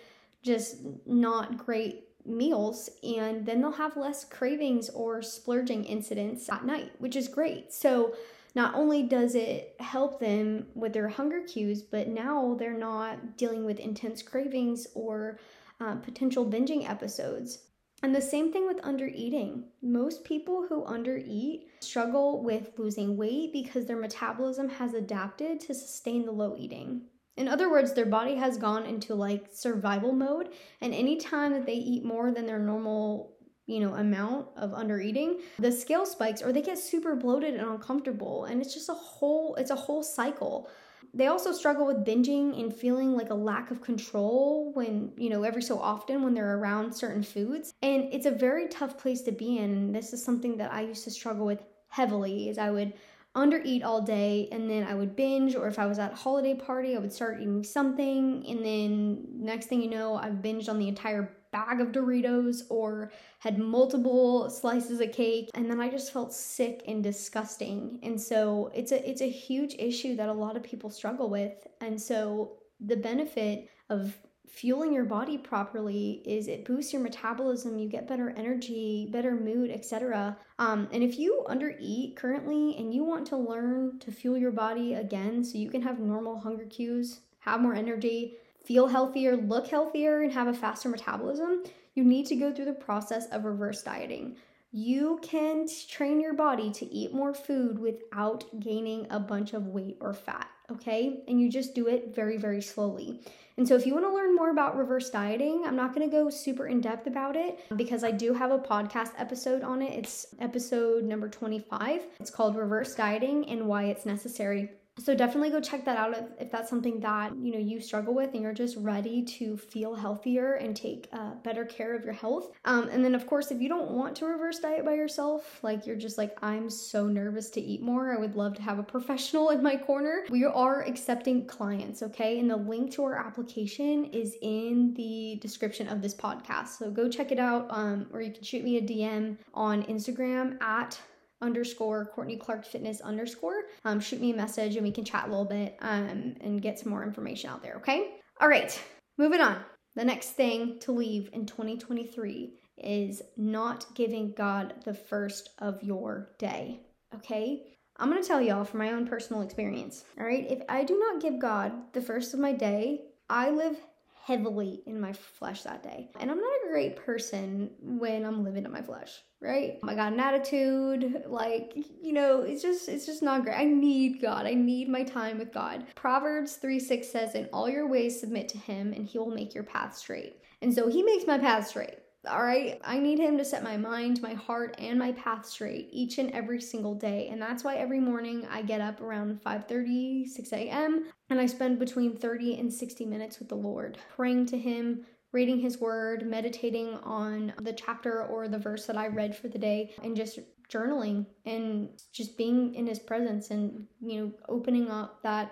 just 0.43 0.79
not 1.06 1.59
great 1.59 2.05
meals 2.25 2.91
and 3.03 3.47
then 3.47 3.61
they'll 3.61 3.73
have 3.73 3.97
less 3.97 4.25
cravings 4.25 4.89
or 4.91 5.23
splurging 5.23 5.85
incidents 5.85 6.49
at 6.49 6.65
night, 6.65 6.93
which 6.99 7.17
is 7.17 7.29
great. 7.29 7.73
So 7.73 8.15
not 8.55 8.75
only 8.75 9.03
does 9.03 9.35
it 9.35 9.77
help 9.81 10.21
them 10.21 10.67
with 10.75 10.93
their 10.93 11.09
hunger 11.09 11.43
cues, 11.43 11.83
but 11.83 12.09
now 12.09 12.57
they're 12.59 12.73
not 12.73 13.37
dealing 13.37 13.65
with 13.65 13.79
intense 13.79 14.23
cravings 14.23 14.87
or 14.95 15.39
uh, 15.81 15.97
potential 15.97 16.45
binging 16.45 16.89
episodes. 16.89 17.59
And 18.03 18.15
the 18.15 18.23
same 18.23 18.50
thing 18.50 18.67
with 18.67 18.81
under 18.83 19.07
eating. 19.07 19.65
Most 19.83 20.25
people 20.25 20.67
who 20.67 20.85
undereat 20.85 21.65
struggle 21.81 22.43
with 22.43 22.73
losing 22.79 23.17
weight 23.17 23.53
because 23.53 23.85
their 23.85 24.00
metabolism 24.00 24.69
has 24.71 24.95
adapted 24.95 25.61
to 25.61 25.75
sustain 25.75 26.25
the 26.25 26.33
low 26.33 26.57
eating. 26.59 27.03
In 27.37 27.49
other 27.49 27.71
words, 27.71 27.95
their 27.95 28.07
body 28.07 28.37
has 28.37 28.59
gone 28.59 28.85
into 28.85 29.15
like 29.15 29.49
survival 29.53 30.13
mode, 30.13 30.51
and 30.81 30.93
anytime 30.93 31.53
that 31.53 31.67
they 31.67 31.75
eat 31.75 32.05
more 32.05 32.33
than 32.33 32.47
their 32.47 32.59
normal 32.59 33.37
you 33.71 33.79
know 33.79 33.95
amount 33.95 34.49
of 34.57 34.75
under 34.75 35.01
eating 35.01 35.41
the 35.61 35.71
scale 35.71 36.05
spikes 36.05 36.43
or 36.43 36.53
they 36.53 36.61
get 36.61 36.77
super 36.77 37.15
bloated 37.15 37.55
and 37.55 37.69
uncomfortable 37.69 38.45
and 38.47 38.61
it's 38.61 38.75
just 38.75 38.89
a 38.89 38.95
whole 38.95 39.55
it's 39.57 39.71
a 39.71 39.77
whole 39.77 40.03
cycle. 40.03 40.69
They 41.13 41.27
also 41.27 41.51
struggle 41.53 41.87
with 41.87 42.05
binging 42.05 42.61
and 42.61 42.73
feeling 42.75 43.17
like 43.17 43.31
a 43.31 43.35
lack 43.35 43.73
of 43.73 43.81
control 43.81 44.73
when 44.75 45.13
you 45.17 45.31
know 45.31 45.43
every 45.45 45.63
so 45.63 45.79
often 45.79 46.23
when 46.23 46.35
they're 46.35 46.59
around 46.59 46.93
certain 46.93 47.23
foods 47.23 47.73
and 47.83 48.13
it's 48.13 48.27
a 48.27 48.31
very 48.31 48.69
tough 48.69 48.99
place 48.99 49.23
to 49.23 49.33
be 49.33 49.59
in 49.59 49.93
this 49.93 50.13
is 50.13 50.25
something 50.25 50.57
that 50.57 50.73
i 50.73 50.81
used 50.83 51.05
to 51.05 51.11
struggle 51.11 51.47
with 51.47 51.65
heavily 51.89 52.49
is 52.49 52.59
i 52.59 52.71
would 52.71 52.93
undereat 53.37 53.85
all 53.85 54.03
day 54.03 54.49
and 54.51 54.69
then 54.69 54.85
I 54.85 54.95
would 54.95 55.15
binge 55.15 55.55
or 55.55 55.69
if 55.69 55.79
I 55.79 55.87
was 55.87 55.99
at 55.99 56.13
a 56.13 56.17
holiday 56.17 56.55
party 56.55 56.97
I 56.97 56.99
would 56.99 57.13
start 57.13 57.41
eating 57.41 57.63
something 57.63 58.45
and 58.49 58.65
then 58.65 59.25
next 59.37 59.67
thing 59.67 59.81
you 59.81 59.91
know 59.91 60.17
I've 60.17 60.43
binged 60.43 60.69
on 60.69 60.81
the 60.81 60.89
entire 60.89 61.37
bag 61.53 61.81
of 61.81 61.89
Doritos 61.89 62.63
or 62.69 63.13
had 63.39 63.59
multiple 63.59 64.51
slices 64.51 65.01
of 65.01 65.13
cake 65.13 65.51
and 65.55 65.71
then 65.71 65.81
I 65.81 65.89
just 65.89 66.13
felt 66.13 66.33
sick 66.33 66.83
and 66.87 67.03
disgusting. 67.03 67.99
And 68.03 68.21
so 68.21 68.71
it's 68.75 68.93
a 68.93 69.09
it's 69.09 69.23
a 69.23 69.29
huge 69.29 69.75
issue 69.79 70.17
that 70.17 70.29
a 70.29 70.33
lot 70.33 70.57
of 70.57 70.63
people 70.63 70.91
struggle 70.91 71.29
with. 71.29 71.67
And 71.81 72.01
so 72.01 72.59
the 72.81 72.97
benefit 72.97 73.69
of 73.89 74.17
fueling 74.52 74.92
your 74.92 75.04
body 75.04 75.38
properly 75.38 76.23
is 76.25 76.49
it 76.49 76.64
boosts 76.64 76.92
your 76.92 77.02
metabolism 77.02 77.78
you 77.78 77.88
get 77.88 78.09
better 78.09 78.35
energy 78.37 79.09
better 79.11 79.35
mood 79.35 79.71
etc 79.71 80.37
um, 80.59 80.88
and 80.92 81.02
if 81.02 81.19
you 81.19 81.45
undereat 81.49 82.16
currently 82.16 82.76
and 82.76 82.92
you 82.92 83.04
want 83.04 83.26
to 83.26 83.37
learn 83.37 83.99
to 83.99 84.11
fuel 84.11 84.37
your 84.37 84.50
body 84.50 84.95
again 84.95 85.42
so 85.45 85.59
you 85.59 85.71
can 85.71 85.83
have 85.83 85.99
normal 85.99 86.38
hunger 86.38 86.66
cues 86.66 87.21
have 87.40 87.61
more 87.61 87.75
energy 87.75 88.35
feel 88.64 88.88
healthier 88.88 89.37
look 89.37 89.69
healthier 89.69 90.23
and 90.23 90.33
have 90.33 90.49
a 90.49 90.54
faster 90.54 90.88
metabolism 90.88 91.62
you 91.95 92.04
need 92.04 92.26
to 92.26 92.37
go 92.37 92.52
through 92.52 92.66
the 92.66 92.73
process 92.73 93.26
of 93.26 93.45
reverse 93.45 93.83
dieting. 93.83 94.37
You 94.73 95.19
can 95.23 95.66
train 95.88 96.21
your 96.21 96.35
body 96.35 96.71
to 96.73 96.87
eat 96.87 97.12
more 97.12 97.35
food 97.35 97.78
without 97.78 98.45
gaining 98.61 99.07
a 99.11 99.19
bunch 99.19 99.52
of 99.52 99.66
weight 99.66 99.99
or 100.00 100.14
fat 100.14 100.49
okay 100.71 101.23
and 101.29 101.41
you 101.41 101.50
just 101.50 101.75
do 101.75 101.89
it 101.89 102.15
very 102.15 102.37
very 102.37 102.62
slowly 102.62 103.21
and 103.61 103.69
so, 103.69 103.75
if 103.75 103.85
you 103.85 103.93
want 103.93 104.07
to 104.07 104.15
learn 104.15 104.35
more 104.35 104.49
about 104.49 104.75
reverse 104.75 105.11
dieting, 105.11 105.65
I'm 105.67 105.77
not 105.77 105.95
going 105.95 106.09
to 106.09 106.17
go 106.17 106.31
super 106.31 106.67
in 106.67 106.81
depth 106.81 107.07
about 107.07 107.37
it 107.37 107.59
because 107.77 108.03
I 108.03 108.11
do 108.11 108.33
have 108.33 108.53
a 108.53 108.59
podcast 108.59 109.11
episode 109.19 109.62
on 109.62 109.83
it. 109.83 109.93
It's 109.99 110.29
episode 110.41 111.05
number 111.05 111.29
25. 111.29 112.00
It's 112.21 112.31
called 112.31 112.57
Reverse 112.57 112.95
Dieting 112.95 113.47
and 113.50 113.67
Why 113.67 113.85
It's 113.89 114.07
Necessary 114.07 114.71
so 115.00 115.14
definitely 115.14 115.50
go 115.50 115.61
check 115.61 115.85
that 115.85 115.97
out 115.97 116.16
if, 116.16 116.25
if 116.38 116.50
that's 116.50 116.69
something 116.69 117.00
that 117.00 117.35
you 117.37 117.52
know 117.52 117.59
you 117.59 117.80
struggle 117.80 118.14
with 118.14 118.35
and 118.35 118.42
you're 118.42 118.52
just 118.52 118.76
ready 118.76 119.23
to 119.23 119.57
feel 119.57 119.95
healthier 119.95 120.54
and 120.54 120.76
take 120.76 121.09
uh, 121.12 121.35
better 121.42 121.64
care 121.64 121.95
of 121.95 122.04
your 122.04 122.12
health. 122.12 122.52
Um, 122.64 122.88
and 122.88 123.04
then 123.04 123.14
of 123.14 123.26
course 123.26 123.50
if 123.50 123.61
you 123.61 123.69
don't 123.69 123.90
want 123.90 124.16
to 124.16 124.26
reverse 124.26 124.59
diet 124.59 124.85
by 124.85 124.95
yourself 124.95 125.61
like 125.62 125.87
you're 125.87 125.97
just 125.97 126.19
like 126.19 126.37
i'm 126.42 126.69
so 126.69 127.07
nervous 127.07 127.50
to 127.50 127.61
eat 127.61 127.83
more. 127.83 128.12
I 128.12 128.19
would 128.19 128.37
love 128.37 128.54
to 128.54 128.62
have 128.62 128.78
a 128.78 128.83
professional 128.83 129.50
in 129.50 129.62
my 129.62 129.76
corner. 129.76 130.25
We 130.30 130.45
are 130.45 130.83
accepting 130.83 131.47
clients 131.47 132.02
okay? 132.02 132.38
And 132.38 132.50
the 132.50 132.57
link 132.57 132.92
to 132.92 133.04
our 133.04 133.16
application 133.16 134.07
is 134.07 134.37
in 134.42 134.95
the 134.95 135.38
description 135.40 135.88
of 135.88 136.02
this 136.02 136.14
podcast. 136.14 136.78
So 136.78 136.90
go 136.90 137.09
check 137.09 137.33
it 137.33 137.38
out 137.38 137.66
um, 137.71 138.07
or 138.12 138.21
you 138.21 138.33
can 138.33 138.42
shoot 138.42 138.64
me 138.64 138.78
a 138.78 138.83
dm 138.83 139.37
on 139.54 139.83
instagram 139.85 140.61
at 140.62 140.99
underscore 141.40 142.06
Courtney 142.14 142.37
Clark 142.37 142.66
Fitness 142.66 143.00
underscore. 143.00 143.62
Um, 143.85 144.00
shoot 144.00 144.20
me 144.20 144.32
a 144.32 144.37
message 144.37 144.76
and 144.76 144.85
we 144.85 144.92
can 144.92 145.04
chat 145.04 145.26
a 145.26 145.30
little 145.30 145.44
bit 145.44 145.76
um, 145.80 146.35
and 146.40 146.62
get 146.62 146.78
some 146.78 146.90
more 146.90 147.02
information 147.02 147.50
out 147.50 147.62
there, 147.62 147.76
okay? 147.76 148.16
All 148.40 148.49
right, 148.49 148.80
moving 149.18 149.40
on. 149.40 149.59
The 149.97 150.04
next 150.04 150.30
thing 150.30 150.78
to 150.80 150.92
leave 150.92 151.30
in 151.32 151.47
2023 151.47 152.54
is 152.78 153.23
not 153.37 153.87
giving 153.94 154.32
God 154.32 154.75
the 154.85 154.94
first 154.94 155.50
of 155.59 155.82
your 155.82 156.30
day, 156.38 156.80
okay? 157.14 157.66
I'm 157.97 158.09
gonna 158.09 158.23
tell 158.23 158.40
y'all 158.40 158.64
from 158.64 158.78
my 158.78 158.92
own 158.92 159.06
personal 159.06 159.42
experience, 159.42 160.04
all 160.18 160.25
right? 160.25 160.47
If 160.50 160.62
I 160.68 160.85
do 160.85 160.99
not 160.99 161.20
give 161.20 161.38
God 161.38 161.73
the 161.92 162.00
first 162.00 162.32
of 162.32 162.40
my 162.40 162.52
day, 162.52 163.02
I 163.28 163.50
live 163.50 163.76
heavily 164.25 164.82
in 164.87 165.00
my 165.00 165.12
flesh 165.12 165.62
that 165.62 165.82
day. 165.82 166.09
And 166.18 166.30
I'm 166.30 166.40
not 166.40 166.50
great 166.71 166.97
person 166.97 167.71
when 167.81 168.25
I'm 168.25 168.45
living 168.45 168.65
in 168.65 168.73
my 168.73 168.83
flesh, 168.83 169.23
right? 169.41 169.79
I 169.87 169.95
got 169.95 170.12
an 170.12 170.21
attitude, 170.21 171.25
like, 171.27 171.73
you 171.75 172.12
know, 172.12 172.43
it's 172.43 172.62
just 172.62 172.89
it's 172.89 173.07
just 173.07 173.23
not 173.23 173.45
great. 173.45 173.57
I 173.57 173.65
need 173.65 174.23
God. 174.23 174.47
I 174.47 174.55
need 174.55 174.89
my 174.89 175.03
time 175.03 175.39
with 175.39 175.53
God. 175.53 175.87
Proverbs 175.95 176.57
3 176.57 176.79
6 176.79 177.09
says, 177.09 177.35
In 177.35 177.49
all 177.53 177.69
your 177.69 177.89
ways 177.89 178.21
submit 178.21 178.49
to 178.50 178.59
him, 178.59 178.93
and 178.93 179.07
he 179.07 179.19
will 179.19 179.31
make 179.31 179.55
your 179.55 179.65
path 179.65 179.97
straight. 179.97 180.37
And 180.62 180.73
so 180.73 180.89
he 180.89 181.03
makes 181.03 181.27
my 181.27 181.39
path 181.39 181.67
straight. 181.67 181.99
All 182.29 182.43
right, 182.43 182.79
I 182.85 182.99
need 182.99 183.19
him 183.19 183.39
to 183.39 183.45
set 183.47 183.62
my 183.62 183.79
mind, 183.79 184.21
my 184.21 184.35
heart, 184.35 184.77
and 184.79 184.99
my 184.99 185.12
path 185.12 185.47
straight 185.47 185.89
each 185.91 186.19
and 186.19 186.31
every 186.33 186.61
single 186.61 186.95
day. 186.95 187.29
And 187.33 187.41
that's 187.41 187.65
why 187.65 187.77
every 187.77 187.99
morning 187.99 188.47
I 188.50 188.61
get 188.61 188.83
up 188.83 189.00
around 189.00 189.41
5:30, 189.43 190.29
6 190.29 190.53
a.m. 190.53 191.07
and 191.31 191.41
I 191.41 191.47
spend 191.47 191.79
between 191.79 192.17
30 192.17 192.61
and 192.61 192.73
60 192.73 193.07
minutes 193.07 193.39
with 193.39 193.49
the 193.49 193.55
Lord, 193.55 193.97
praying 194.15 194.47
to 194.47 194.59
him, 194.59 195.07
reading 195.33 195.61
his 195.61 195.81
word, 195.81 196.27
meditating 196.27 196.95
on 197.05 197.53
the 197.63 197.73
chapter 197.73 198.25
or 198.25 198.49
the 198.49 198.59
verse 198.59 198.87
that 198.87 198.97
I 198.97 199.09
read 199.09 199.37
for 199.37 199.49
the 199.49 199.59
day, 199.59 199.95
and 200.03 200.17
just 200.17 200.39
journaling 200.69 201.27
and 201.47 201.89
just 202.13 202.39
being 202.39 202.75
in 202.75 202.87
his 202.87 203.01
presence 203.01 203.51
and 203.51 203.87
you 204.01 204.21
know 204.21 204.33
opening 204.49 204.89
up 204.89 205.21
that 205.23 205.51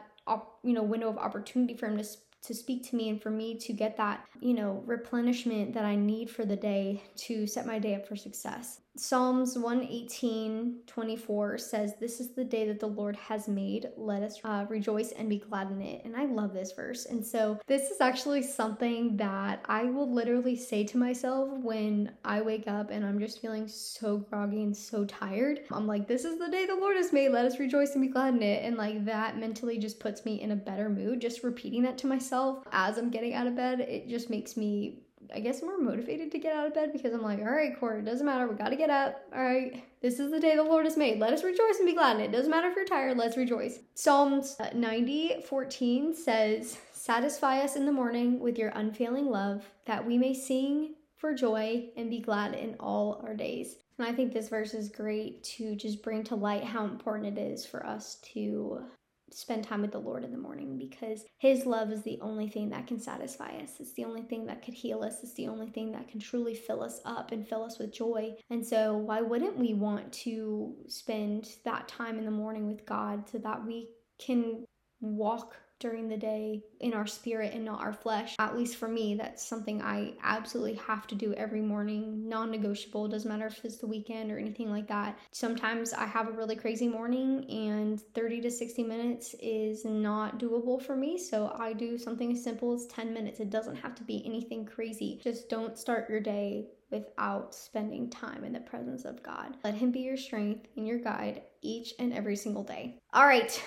you 0.63 0.73
know 0.73 0.83
window 0.83 1.09
of 1.09 1.19
opportunity 1.19 1.75
for 1.75 1.87
him 1.87 1.99
to 1.99 2.05
to 2.43 2.55
speak 2.55 2.89
to 2.89 2.97
me 2.97 3.09
and 3.09 3.21
for 3.21 3.31
me 3.31 3.59
to 3.59 3.73
get 3.73 3.97
that, 3.97 4.25
you 4.41 4.55
know, 4.55 4.83
replenishment 4.87 5.75
that 5.75 5.85
I 5.85 5.97
need 5.97 6.31
for 6.31 6.45
the 6.45 6.57
day 6.57 7.03
to 7.27 7.47
set 7.47 7.67
my 7.67 7.79
day 7.79 7.95
up 7.95 8.07
for 8.07 8.17
success. 8.17 8.81
Psalms 8.99 9.57
118 9.57 10.81
24 10.89 11.57
says, 11.59 11.95
This 12.01 12.19
is 12.19 12.31
the 12.31 12.43
day 12.43 12.67
that 12.67 12.81
the 12.81 12.89
Lord 12.89 13.15
has 13.15 13.47
made. 13.47 13.91
Let 13.97 14.25
us 14.25 14.41
uh, 14.43 14.67
rejoice 14.69 15.13
and 15.13 15.29
be 15.29 15.39
glad 15.39 15.71
in 15.71 15.81
it. 15.81 16.05
And 16.05 16.17
I 16.17 16.25
love 16.25 16.53
this 16.53 16.73
verse. 16.73 17.07
And 17.07 17.25
so, 17.25 17.61
this 17.69 17.91
is 17.91 18.01
actually 18.01 18.43
something 18.43 19.17
that 19.17 19.65
I 19.67 19.85
will 19.85 20.13
literally 20.13 20.57
say 20.57 20.83
to 20.83 20.99
myself 20.99 21.49
when 21.63 22.11
I 22.25 22.41
wake 22.41 22.67
up 22.67 22.91
and 22.91 23.05
I'm 23.05 23.21
just 23.21 23.41
feeling 23.41 23.69
so 23.69 24.19
groggy 24.19 24.65
and 24.65 24.77
so 24.77 25.05
tired. 25.05 25.61
I'm 25.71 25.87
like, 25.87 26.09
This 26.09 26.25
is 26.25 26.41
the 26.41 26.51
day 26.51 26.67
the 26.67 26.75
Lord 26.75 26.97
has 26.97 27.13
made. 27.13 27.29
Let 27.29 27.45
us 27.45 27.61
rejoice 27.61 27.93
and 27.93 28.03
be 28.03 28.09
glad 28.09 28.35
in 28.35 28.43
it. 28.43 28.65
And 28.65 28.77
like 28.77 29.05
that 29.05 29.39
mentally 29.39 29.79
just 29.79 30.01
puts 30.01 30.25
me 30.25 30.41
in 30.41 30.51
a 30.51 30.57
better 30.57 30.89
mood. 30.89 31.21
Just 31.21 31.45
repeating 31.45 31.83
that 31.85 31.99
to 31.99 32.09
myself 32.09 32.65
as 32.73 32.99
I'm 32.99 33.11
getting 33.11 33.35
out 33.35 33.47
of 33.47 33.55
bed, 33.55 33.79
it 33.79 34.09
just 34.09 34.29
makes 34.29 34.57
me 34.57 35.05
I 35.35 35.41
guess 35.41 35.63
more 35.63 35.79
motivated 35.79 36.31
to 36.33 36.39
get 36.39 36.55
out 36.55 36.67
of 36.67 36.75
bed 36.75 36.93
because 36.93 37.13
I'm 37.13 37.23
like, 37.23 37.39
all 37.39 37.45
right, 37.45 37.79
Court, 37.79 38.01
it 38.01 38.05
doesn't 38.05 38.27
matter. 38.27 38.47
We 38.47 38.57
got 38.57 38.71
to 38.71 38.77
get 38.77 38.91
up. 38.91 39.23
All 39.35 39.43
right, 39.43 39.85
this 40.01 40.19
is 40.19 40.31
the 40.31 40.41
day 40.41 40.57
the 40.57 40.63
Lord 40.63 40.85
has 40.85 40.97
made. 40.97 41.19
Let 41.19 41.33
us 41.33 41.45
rejoice 41.45 41.79
and 41.79 41.87
be 41.87 41.95
glad 41.95 42.17
in 42.17 42.23
it. 42.23 42.33
Doesn't 42.33 42.51
matter 42.51 42.69
if 42.69 42.77
you're 42.77 42.85
tired, 42.85 43.17
let's 43.17 43.37
rejoice. 43.37 43.81
Psalms 43.95 44.57
uh, 44.61 44.71
90 44.75 45.43
14 45.47 46.15
says, 46.15 46.79
Satisfy 46.93 47.61
us 47.61 47.77
in 47.77 47.87
the 47.87 47.93
morning 47.93 48.41
with 48.41 48.59
your 48.59 48.71
unfailing 48.71 49.27
love, 49.27 49.65
that 49.87 50.05
we 50.05 50.19
may 50.19 50.35
sing 50.35 50.95
for 51.17 51.35
joy 51.35 51.87
and 51.97 52.11
be 52.11 52.21
glad 52.21 52.55
in 52.55 52.77
all 52.79 53.21
our 53.25 53.35
days. 53.35 53.77
And 53.99 54.07
I 54.07 54.13
think 54.13 54.33
this 54.33 54.49
verse 54.49 54.75
is 54.75 54.89
great 54.89 55.43
to 55.45 55.75
just 55.75 56.03
bring 56.03 56.23
to 56.25 56.37
light 56.37 56.65
how 56.65 56.85
important 56.85 57.37
it 57.37 57.41
is 57.41 57.67
for 57.67 57.85
us 57.85 58.17
to 58.35 58.85
spend 59.31 59.65
time 59.65 59.83
with 59.83 59.93
the 59.93 59.99
Lord 59.99 60.25
in 60.25 60.33
the 60.33 60.39
morning 60.39 60.79
because 60.79 61.25
His 61.39 61.67
love 61.67 61.91
is 61.91 62.03
the 62.03 62.19
only 62.21 62.49
thing 62.49 62.71
that 62.71 62.87
can 62.87 62.99
satisfy 62.99 63.51
us. 63.63 63.75
It's 63.81 63.93
the 63.93 64.05
only 64.05 64.23
thing 64.23 64.47
that 64.47 64.63
could 64.63 64.75
heal 64.75 65.03
us. 65.03 65.23
It's 65.23 65.35
the 65.35 65.49
only 65.49 65.69
thing 65.69 65.93
that 65.93 66.09
can 66.09 66.21
truly 66.21 66.55
fill 66.55 66.83
us 66.83 67.01
up 67.05 67.33
and 67.33 67.47
fill 67.47 67.65
us 67.65 67.79
with 67.79 67.93
joy. 67.93 68.35
And 68.51 68.67
so, 68.67 68.97
why 68.97 69.21
wouldn't 69.21 69.59
we 69.59 69.75
want 69.75 70.13
to 70.25 70.75
spend 70.87 71.49
that 71.65 71.89
time 71.89 72.19
in 72.19 72.25
the 72.25 72.31
morning 72.31 72.67
with 72.67 72.87
God 72.87 73.29
so 73.29 73.39
that 73.39 73.65
we 73.67 73.91
can 74.19 74.65
walk 75.01 75.57
during 75.81 76.09
the 76.09 76.17
day 76.17 76.63
in 76.81 76.95
our 76.95 77.07
spirit 77.07 77.53
and 77.55 77.65
not 77.65 77.81
our 77.81 77.93
flesh. 77.93 78.35
At 78.39 78.57
least 78.57 78.77
for 78.77 78.89
me, 78.89 79.15
that's 79.15 79.45
something 79.45 79.81
I 79.83 80.15
absolutely 80.23 80.75
have 80.75 81.07
to 81.09 81.15
do 81.15 81.35
every 81.35 81.61
morning, 81.61 82.29
non 82.29 82.51
negotiable. 82.51 83.09
Doesn't 83.09 83.29
matter 83.29 83.47
if 83.47 83.65
it's 83.65 83.79
the 83.79 83.87
weekend 83.87 84.31
or 84.31 84.39
anything 84.39 84.71
like 84.71 84.89
that. 84.89 85.19
Sometimes 85.33 85.93
I 85.93 86.07
have 86.07 86.29
a 86.29 86.33
really 86.33 86.57
crazy 86.57 86.89
morning 86.89 87.49
and 87.51 88.01
30 88.15 88.41
to 88.43 88.51
60 88.51 88.83
minutes 88.83 89.35
is 89.41 89.85
not 89.85 90.39
doable 90.39 90.83
for 90.83 90.97
me. 90.97 91.19
So 91.19 91.55
I 91.59 91.73
do 91.73 91.99
something 91.99 92.33
as 92.33 92.43
simple 92.43 92.73
as 92.73 92.87
10 92.87 93.13
minutes. 93.13 93.41
It 93.41 93.51
doesn't 93.51 93.77
have 93.77 93.95
to 93.97 94.05
be 94.05 94.23
anything 94.25 94.65
crazy. 94.65 95.21
Just 95.23 95.49
don't 95.49 95.79
start 95.79 96.11
your 96.11 96.21
day 96.21 96.69
without 96.91 97.55
spending 97.55 98.09
time 98.09 98.45
in 98.45 98.53
the 98.53 98.61
presence 98.61 99.05
of 99.05 99.23
God. 99.23 99.57
Let 99.63 99.75
Him 99.75 99.91
be 99.91 100.01
your 100.01 100.17
strength 100.17 100.69
and 100.77 100.87
your 100.87 100.99
guide 100.99 101.43
each 101.61 101.93
and 101.99 102.13
every 102.13 102.37
single 102.37 102.63
day. 102.63 102.99
All 103.13 103.27
right. 103.27 103.63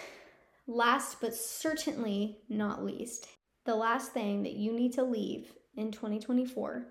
Last 0.73 1.19
but 1.19 1.35
certainly 1.35 2.37
not 2.47 2.85
least, 2.85 3.27
the 3.65 3.75
last 3.75 4.13
thing 4.13 4.43
that 4.43 4.53
you 4.53 4.71
need 4.71 4.93
to 4.93 5.03
leave 5.03 5.51
in 5.75 5.91
2024 5.91 6.87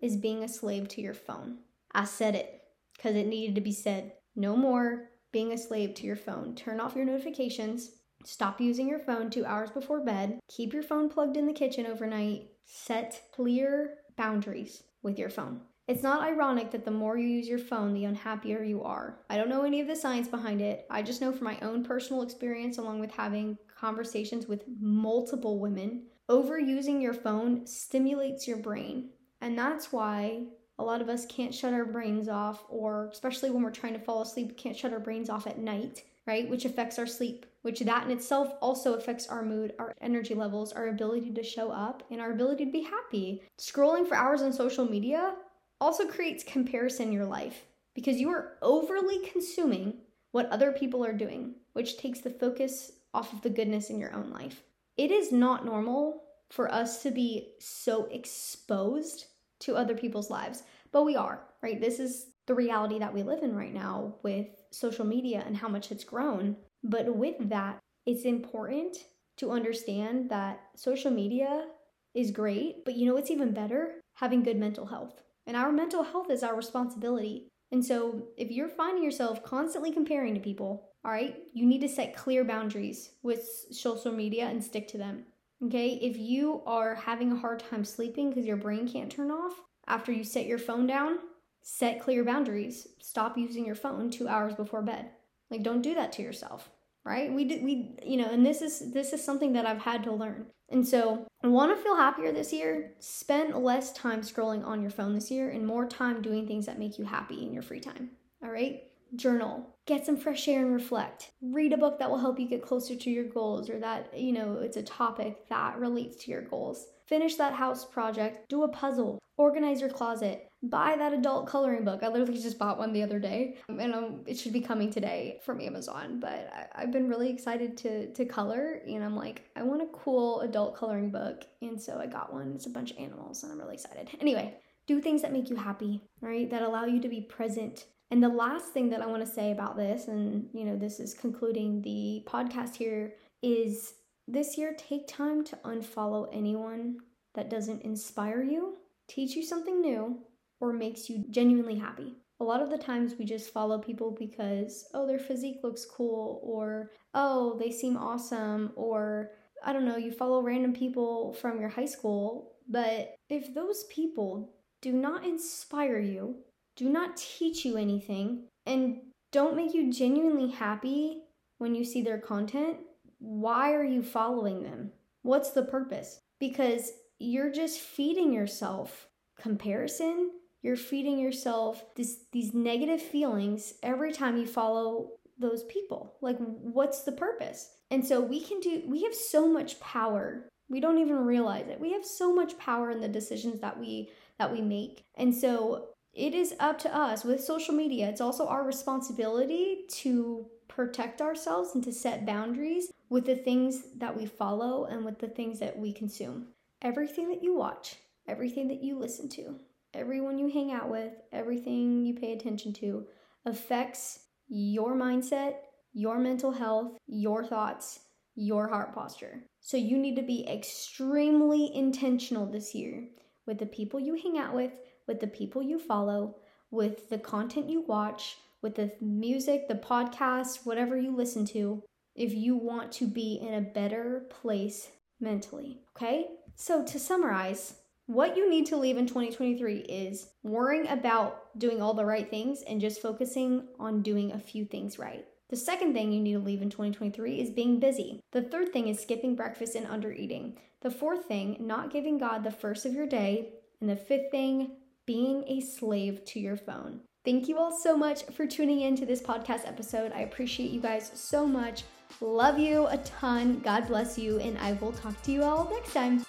is 0.00 0.16
being 0.16 0.44
a 0.44 0.48
slave 0.48 0.86
to 0.90 1.00
your 1.00 1.14
phone. 1.14 1.58
I 1.92 2.04
said 2.04 2.36
it 2.36 2.62
because 2.96 3.16
it 3.16 3.26
needed 3.26 3.56
to 3.56 3.60
be 3.60 3.72
said. 3.72 4.12
No 4.36 4.56
more 4.56 5.10
being 5.32 5.52
a 5.52 5.58
slave 5.58 5.94
to 5.94 6.06
your 6.06 6.14
phone. 6.14 6.54
Turn 6.54 6.78
off 6.78 6.94
your 6.94 7.06
notifications. 7.06 7.90
Stop 8.24 8.60
using 8.60 8.88
your 8.88 9.00
phone 9.00 9.30
two 9.30 9.44
hours 9.44 9.72
before 9.72 10.04
bed. 10.04 10.38
Keep 10.56 10.72
your 10.72 10.84
phone 10.84 11.08
plugged 11.08 11.36
in 11.36 11.48
the 11.48 11.52
kitchen 11.52 11.86
overnight. 11.86 12.50
Set 12.64 13.20
clear 13.34 13.96
boundaries 14.16 14.84
with 15.02 15.18
your 15.18 15.28
phone. 15.28 15.60
It's 15.86 16.02
not 16.02 16.22
ironic 16.22 16.70
that 16.70 16.86
the 16.86 16.90
more 16.90 17.18
you 17.18 17.28
use 17.28 17.46
your 17.46 17.58
phone, 17.58 17.92
the 17.92 18.06
unhappier 18.06 18.62
you 18.62 18.82
are. 18.82 19.18
I 19.28 19.36
don't 19.36 19.50
know 19.50 19.64
any 19.64 19.82
of 19.82 19.86
the 19.86 19.94
science 19.94 20.28
behind 20.28 20.62
it. 20.62 20.86
I 20.88 21.02
just 21.02 21.20
know 21.20 21.30
from 21.30 21.44
my 21.44 21.58
own 21.60 21.84
personal 21.84 22.22
experience, 22.22 22.78
along 22.78 23.00
with 23.00 23.10
having 23.10 23.58
conversations 23.78 24.46
with 24.46 24.64
multiple 24.80 25.58
women, 25.60 26.04
overusing 26.30 27.02
your 27.02 27.12
phone 27.12 27.66
stimulates 27.66 28.48
your 28.48 28.56
brain. 28.56 29.10
And 29.42 29.58
that's 29.58 29.92
why 29.92 30.46
a 30.78 30.82
lot 30.82 31.02
of 31.02 31.10
us 31.10 31.26
can't 31.26 31.54
shut 31.54 31.74
our 31.74 31.84
brains 31.84 32.30
off, 32.30 32.64
or 32.70 33.10
especially 33.12 33.50
when 33.50 33.62
we're 33.62 33.70
trying 33.70 33.92
to 33.92 33.98
fall 33.98 34.22
asleep, 34.22 34.56
can't 34.56 34.76
shut 34.76 34.94
our 34.94 35.00
brains 35.00 35.28
off 35.28 35.46
at 35.46 35.58
night, 35.58 36.02
right? 36.26 36.48
Which 36.48 36.64
affects 36.64 36.98
our 36.98 37.06
sleep, 37.06 37.44
which 37.60 37.80
that 37.80 38.06
in 38.06 38.10
itself 38.10 38.54
also 38.62 38.94
affects 38.94 39.28
our 39.28 39.44
mood, 39.44 39.74
our 39.78 39.94
energy 40.00 40.34
levels, 40.34 40.72
our 40.72 40.88
ability 40.88 41.30
to 41.32 41.42
show 41.42 41.70
up, 41.70 42.04
and 42.10 42.22
our 42.22 42.32
ability 42.32 42.64
to 42.64 42.72
be 42.72 42.82
happy. 42.82 43.42
Scrolling 43.58 44.08
for 44.08 44.14
hours 44.14 44.40
on 44.40 44.50
social 44.50 44.86
media 44.86 45.34
also 45.80 46.06
creates 46.06 46.44
comparison 46.44 47.08
in 47.08 47.12
your 47.12 47.26
life 47.26 47.64
because 47.94 48.20
you 48.20 48.30
are 48.30 48.56
overly 48.62 49.26
consuming 49.26 49.98
what 50.32 50.50
other 50.50 50.72
people 50.72 51.04
are 51.04 51.12
doing, 51.12 51.54
which 51.74 51.96
takes 51.96 52.20
the 52.20 52.30
focus 52.30 52.92
off 53.12 53.32
of 53.32 53.42
the 53.42 53.50
goodness 53.50 53.90
in 53.90 53.98
your 53.98 54.12
own 54.14 54.30
life. 54.30 54.62
It 54.96 55.10
is 55.10 55.32
not 55.32 55.64
normal 55.64 56.24
for 56.50 56.72
us 56.72 57.02
to 57.02 57.10
be 57.10 57.54
so 57.60 58.06
exposed 58.10 59.26
to 59.60 59.76
other 59.76 59.94
people's 59.94 60.30
lives, 60.30 60.62
but 60.92 61.04
we 61.04 61.16
are, 61.16 61.46
right? 61.62 61.80
This 61.80 61.98
is 61.98 62.26
the 62.46 62.54
reality 62.54 62.98
that 62.98 63.14
we 63.14 63.22
live 63.22 63.42
in 63.42 63.54
right 63.54 63.72
now 63.72 64.16
with 64.22 64.46
social 64.70 65.04
media 65.04 65.42
and 65.46 65.56
how 65.56 65.68
much 65.68 65.90
it's 65.90 66.04
grown. 66.04 66.56
But 66.82 67.14
with 67.14 67.48
that, 67.48 67.78
it's 68.06 68.24
important 68.24 68.96
to 69.38 69.50
understand 69.50 70.30
that 70.30 70.60
social 70.76 71.10
media 71.10 71.66
is 72.14 72.30
great, 72.30 72.84
but 72.84 72.94
you 72.94 73.06
know 73.06 73.14
what's 73.14 73.30
even 73.30 73.52
better? 73.52 74.00
Having 74.14 74.44
good 74.44 74.58
mental 74.58 74.86
health. 74.86 75.23
And 75.46 75.56
our 75.56 75.72
mental 75.72 76.02
health 76.02 76.30
is 76.30 76.42
our 76.42 76.56
responsibility. 76.56 77.48
And 77.72 77.84
so 77.84 78.28
if 78.36 78.50
you're 78.50 78.68
finding 78.68 79.02
yourself 79.02 79.42
constantly 79.42 79.92
comparing 79.92 80.34
to 80.34 80.40
people, 80.40 80.90
all 81.04 81.10
right, 81.10 81.36
you 81.52 81.66
need 81.66 81.80
to 81.80 81.88
set 81.88 82.16
clear 82.16 82.44
boundaries 82.44 83.10
with 83.22 83.46
social 83.70 84.12
media 84.12 84.46
and 84.46 84.62
stick 84.62 84.88
to 84.88 84.98
them. 84.98 85.24
Okay, 85.64 85.98
if 86.02 86.16
you 86.16 86.62
are 86.66 86.94
having 86.94 87.32
a 87.32 87.36
hard 87.36 87.60
time 87.60 87.84
sleeping 87.84 88.28
because 88.28 88.46
your 88.46 88.56
brain 88.56 88.88
can't 88.88 89.10
turn 89.10 89.30
off 89.30 89.60
after 89.86 90.12
you 90.12 90.24
set 90.24 90.46
your 90.46 90.58
phone 90.58 90.86
down, 90.86 91.18
set 91.62 92.00
clear 92.00 92.24
boundaries. 92.24 92.88
Stop 93.00 93.36
using 93.38 93.64
your 93.64 93.74
phone 93.74 94.10
two 94.10 94.28
hours 94.28 94.54
before 94.54 94.82
bed. 94.82 95.10
Like, 95.50 95.62
don't 95.62 95.82
do 95.82 95.94
that 95.94 96.12
to 96.12 96.22
yourself 96.22 96.70
right? 97.04 97.32
We 97.32 97.44
did 97.44 97.62
we 97.62 97.96
you 98.02 98.16
know 98.16 98.28
and 98.30 98.44
this 98.44 98.62
is 98.62 98.92
this 98.92 99.12
is 99.12 99.24
something 99.24 99.52
that 99.52 99.66
i've 99.66 99.82
had 99.82 100.04
to 100.04 100.12
learn. 100.12 100.46
And 100.70 100.86
so 100.86 101.26
want 101.42 101.76
to 101.76 101.82
feel 101.82 101.96
happier 101.96 102.32
this 102.32 102.52
year. 102.52 102.94
Spend 102.98 103.54
less 103.54 103.92
time 103.92 104.22
scrolling 104.22 104.64
on 104.64 104.80
your 104.80 104.90
phone 104.90 105.14
this 105.14 105.30
year 105.30 105.50
and 105.50 105.66
more 105.66 105.86
time 105.86 106.22
doing 106.22 106.46
things 106.46 106.66
that 106.66 106.78
make 106.78 106.98
you 106.98 107.04
happy 107.04 107.44
in 107.44 107.52
your 107.52 107.62
free 107.62 107.80
time 107.80 108.10
all 108.44 108.50
right? 108.50 108.82
Journal. 109.16 109.74
Get 109.86 110.04
some 110.04 110.16
fresh 110.16 110.48
air 110.48 110.64
and 110.64 110.74
reflect. 110.74 111.30
Read 111.40 111.72
a 111.72 111.76
book 111.76 111.98
that 111.98 112.10
will 112.10 112.18
help 112.18 112.38
you 112.38 112.48
get 112.48 112.62
closer 112.62 112.94
to 112.94 113.10
your 113.10 113.24
goals 113.24 113.70
or 113.70 113.78
that 113.80 114.18
you 114.18 114.32
know 114.32 114.54
it's 114.54 114.76
a 114.76 114.82
topic 114.82 115.48
that 115.48 115.78
relates 115.78 116.16
to 116.24 116.30
your 116.30 116.42
goals. 116.42 116.86
Finish 117.06 117.36
that 117.36 117.54
house 117.54 117.84
project. 117.84 118.48
Do 118.48 118.64
a 118.64 118.68
puzzle. 118.68 119.18
Organize 119.36 119.80
your 119.80 119.90
closet 119.90 120.48
buy 120.70 120.96
that 120.96 121.12
adult 121.12 121.46
coloring 121.46 121.84
book. 121.84 122.02
I 122.02 122.08
literally 122.08 122.40
just 122.40 122.58
bought 122.58 122.78
one 122.78 122.92
the 122.92 123.02
other 123.02 123.18
day, 123.18 123.56
and 123.68 123.94
um, 123.94 124.20
it 124.26 124.38
should 124.38 124.52
be 124.52 124.60
coming 124.60 124.90
today 124.90 125.40
from 125.44 125.60
Amazon. 125.60 126.20
But 126.20 126.50
I, 126.74 126.80
have 126.80 126.92
been 126.92 127.08
really 127.08 127.30
excited 127.30 127.76
to 127.78 128.12
to 128.12 128.24
color, 128.24 128.80
and 128.86 129.02
I'm 129.02 129.16
like, 129.16 129.42
I 129.56 129.62
want 129.62 129.82
a 129.82 129.86
cool 129.86 130.40
adult 130.40 130.76
coloring 130.76 131.10
book, 131.10 131.44
and 131.62 131.80
so 131.80 131.98
I 131.98 132.06
got 132.06 132.32
one. 132.32 132.52
It's 132.54 132.66
a 132.66 132.70
bunch 132.70 132.92
of 132.92 132.98
animals, 132.98 133.42
and 133.42 133.52
I'm 133.52 133.58
really 133.58 133.74
excited. 133.74 134.08
Anyway, 134.20 134.54
do 134.86 135.00
things 135.00 135.22
that 135.22 135.32
make 135.32 135.50
you 135.50 135.56
happy, 135.56 136.00
right? 136.20 136.50
That 136.50 136.62
allow 136.62 136.84
you 136.84 137.00
to 137.00 137.08
be 137.08 137.20
present. 137.20 137.86
And 138.10 138.22
the 138.22 138.28
last 138.28 138.66
thing 138.66 138.90
that 138.90 139.02
I 139.02 139.06
want 139.06 139.24
to 139.26 139.32
say 139.32 139.50
about 139.52 139.76
this, 139.76 140.08
and 140.08 140.48
you 140.52 140.64
know, 140.64 140.76
this 140.76 141.00
is 141.00 141.14
concluding 141.14 141.82
the 141.82 142.24
podcast 142.26 142.76
here, 142.76 143.14
is 143.42 143.94
this 144.26 144.56
year 144.56 144.74
take 144.76 145.06
time 145.06 145.44
to 145.44 145.56
unfollow 145.64 146.28
anyone 146.32 146.98
that 147.34 147.50
doesn't 147.50 147.82
inspire 147.82 148.42
you, 148.42 148.76
teach 149.08 149.36
you 149.36 149.42
something 149.42 149.80
new, 149.80 150.20
or 150.60 150.72
makes 150.72 151.08
you 151.08 151.24
genuinely 151.30 151.76
happy. 151.76 152.16
A 152.40 152.44
lot 152.44 152.62
of 152.62 152.70
the 152.70 152.78
times 152.78 153.14
we 153.18 153.24
just 153.24 153.52
follow 153.52 153.78
people 153.78 154.16
because, 154.18 154.88
oh, 154.92 155.06
their 155.06 155.18
physique 155.18 155.60
looks 155.62 155.84
cool, 155.84 156.40
or 156.42 156.90
oh, 157.14 157.56
they 157.58 157.70
seem 157.70 157.96
awesome, 157.96 158.72
or 158.74 159.30
I 159.64 159.72
don't 159.72 159.84
know, 159.84 159.96
you 159.96 160.10
follow 160.10 160.42
random 160.42 160.72
people 160.72 161.32
from 161.34 161.60
your 161.60 161.68
high 161.68 161.86
school. 161.86 162.52
But 162.68 163.14
if 163.28 163.54
those 163.54 163.84
people 163.84 164.54
do 164.82 164.92
not 164.92 165.24
inspire 165.24 165.98
you, 165.98 166.36
do 166.76 166.88
not 166.88 167.16
teach 167.16 167.64
you 167.64 167.76
anything, 167.76 168.48
and 168.66 169.00
don't 169.30 169.56
make 169.56 169.74
you 169.74 169.92
genuinely 169.92 170.50
happy 170.50 171.22
when 171.58 171.74
you 171.74 171.84
see 171.84 172.02
their 172.02 172.18
content, 172.18 172.78
why 173.18 173.72
are 173.72 173.84
you 173.84 174.02
following 174.02 174.62
them? 174.62 174.92
What's 175.22 175.50
the 175.50 175.62
purpose? 175.62 176.18
Because 176.38 176.92
you're 177.18 177.52
just 177.52 177.80
feeding 177.80 178.32
yourself 178.32 179.08
comparison 179.40 180.30
you're 180.64 180.76
feeding 180.76 181.18
yourself 181.18 181.84
this 181.94 182.20
these 182.32 182.54
negative 182.54 183.00
feelings 183.00 183.74
every 183.82 184.12
time 184.12 184.38
you 184.38 184.46
follow 184.46 185.10
those 185.38 185.62
people. 185.64 186.16
Like 186.22 186.38
what's 186.38 187.02
the 187.02 187.12
purpose? 187.12 187.68
And 187.90 188.04
so 188.04 188.20
we 188.20 188.40
can 188.40 188.60
do 188.60 188.82
we 188.88 189.02
have 189.04 189.14
so 189.14 189.46
much 189.46 189.78
power. 189.78 190.48
We 190.70 190.80
don't 190.80 190.98
even 190.98 191.26
realize 191.26 191.68
it. 191.68 191.78
We 191.78 191.92
have 191.92 192.04
so 192.04 192.34
much 192.34 192.58
power 192.58 192.90
in 192.90 193.00
the 193.00 193.08
decisions 193.08 193.60
that 193.60 193.78
we 193.78 194.10
that 194.38 194.50
we 194.50 194.62
make. 194.62 195.04
And 195.16 195.34
so 195.34 195.88
it 196.14 196.34
is 196.34 196.54
up 196.58 196.78
to 196.78 196.96
us 196.96 197.24
with 197.24 197.44
social 197.44 197.74
media. 197.74 198.08
It's 198.08 198.22
also 198.22 198.46
our 198.46 198.64
responsibility 198.64 199.84
to 199.88 200.46
protect 200.66 201.20
ourselves 201.20 201.74
and 201.74 201.84
to 201.84 201.92
set 201.92 202.24
boundaries 202.24 202.90
with 203.10 203.26
the 203.26 203.36
things 203.36 203.82
that 203.98 204.16
we 204.16 204.24
follow 204.24 204.86
and 204.86 205.04
with 205.04 205.18
the 205.18 205.28
things 205.28 205.58
that 205.58 205.78
we 205.78 205.92
consume. 205.92 206.46
Everything 206.80 207.28
that 207.28 207.42
you 207.42 207.54
watch, 207.54 207.96
everything 208.26 208.68
that 208.68 208.82
you 208.82 208.98
listen 208.98 209.28
to, 209.30 209.60
everyone 209.94 210.38
you 210.38 210.48
hang 210.48 210.72
out 210.72 210.90
with, 210.90 211.12
everything 211.32 212.04
you 212.04 212.14
pay 212.14 212.32
attention 212.32 212.72
to 212.74 213.06
affects 213.46 214.20
your 214.48 214.94
mindset, 214.94 215.54
your 215.92 216.18
mental 216.18 216.52
health, 216.52 216.96
your 217.06 217.44
thoughts, 217.44 218.00
your 218.34 218.68
heart 218.68 218.94
posture. 218.94 219.44
So 219.60 219.76
you 219.76 219.96
need 219.96 220.16
to 220.16 220.22
be 220.22 220.46
extremely 220.48 221.74
intentional 221.74 222.46
this 222.46 222.74
year 222.74 223.08
with 223.46 223.58
the 223.58 223.66
people 223.66 224.00
you 224.00 224.14
hang 224.14 224.38
out 224.38 224.54
with, 224.54 224.72
with 225.06 225.20
the 225.20 225.26
people 225.26 225.62
you 225.62 225.78
follow, 225.78 226.36
with 226.70 227.08
the 227.08 227.18
content 227.18 227.70
you 227.70 227.82
watch, 227.82 228.36
with 228.62 228.74
the 228.74 228.92
music, 229.00 229.68
the 229.68 229.74
podcast, 229.74 230.64
whatever 230.64 230.96
you 230.96 231.14
listen 231.14 231.44
to, 231.46 231.82
if 232.16 232.32
you 232.32 232.56
want 232.56 232.90
to 232.92 233.06
be 233.06 233.38
in 233.40 233.54
a 233.54 233.60
better 233.60 234.26
place 234.30 234.88
mentally. 235.20 235.80
Okay? 235.96 236.26
So 236.54 236.84
to 236.84 236.98
summarize, 236.98 237.74
what 238.06 238.36
you 238.36 238.50
need 238.50 238.66
to 238.66 238.76
leave 238.76 238.98
in 238.98 239.06
2023 239.06 239.78
is 239.78 240.28
worrying 240.42 240.88
about 240.88 241.58
doing 241.58 241.80
all 241.80 241.94
the 241.94 242.04
right 242.04 242.28
things 242.28 242.62
and 242.62 242.80
just 242.80 243.00
focusing 243.00 243.66
on 243.78 244.02
doing 244.02 244.32
a 244.32 244.38
few 244.38 244.64
things 244.64 244.98
right. 244.98 245.24
The 245.48 245.56
second 245.56 245.94
thing 245.94 246.12
you 246.12 246.20
need 246.20 246.32
to 246.32 246.38
leave 246.38 246.62
in 246.62 246.70
2023 246.70 247.40
is 247.40 247.50
being 247.50 247.80
busy. 247.80 248.20
The 248.32 248.42
third 248.42 248.72
thing 248.72 248.88
is 248.88 249.00
skipping 249.00 249.36
breakfast 249.36 249.74
and 249.74 249.86
under 249.86 250.12
eating. 250.12 250.58
The 250.82 250.90
fourth 250.90 251.26
thing, 251.26 251.56
not 251.60 251.92
giving 251.92 252.18
God 252.18 252.44
the 252.44 252.50
first 252.50 252.84
of 252.84 252.94
your 252.94 253.06
day. 253.06 253.54
And 253.80 253.88
the 253.88 253.96
fifth 253.96 254.30
thing, 254.30 254.76
being 255.06 255.44
a 255.46 255.60
slave 255.60 256.24
to 256.26 256.40
your 256.40 256.56
phone. 256.56 257.00
Thank 257.24 257.48
you 257.48 257.58
all 257.58 257.72
so 257.72 257.96
much 257.96 258.24
for 258.32 258.46
tuning 258.46 258.82
in 258.82 258.96
to 258.96 259.06
this 259.06 259.22
podcast 259.22 259.66
episode. 259.66 260.12
I 260.12 260.20
appreciate 260.20 260.70
you 260.70 260.80
guys 260.80 261.10
so 261.14 261.46
much. 261.46 261.84
Love 262.20 262.58
you 262.58 262.86
a 262.86 262.98
ton. 262.98 263.60
God 263.60 263.86
bless 263.86 264.18
you. 264.18 264.38
And 264.40 264.58
I 264.58 264.72
will 264.74 264.92
talk 264.92 265.20
to 265.22 265.32
you 265.32 265.42
all 265.42 265.70
next 265.70 265.94
time. 265.94 266.24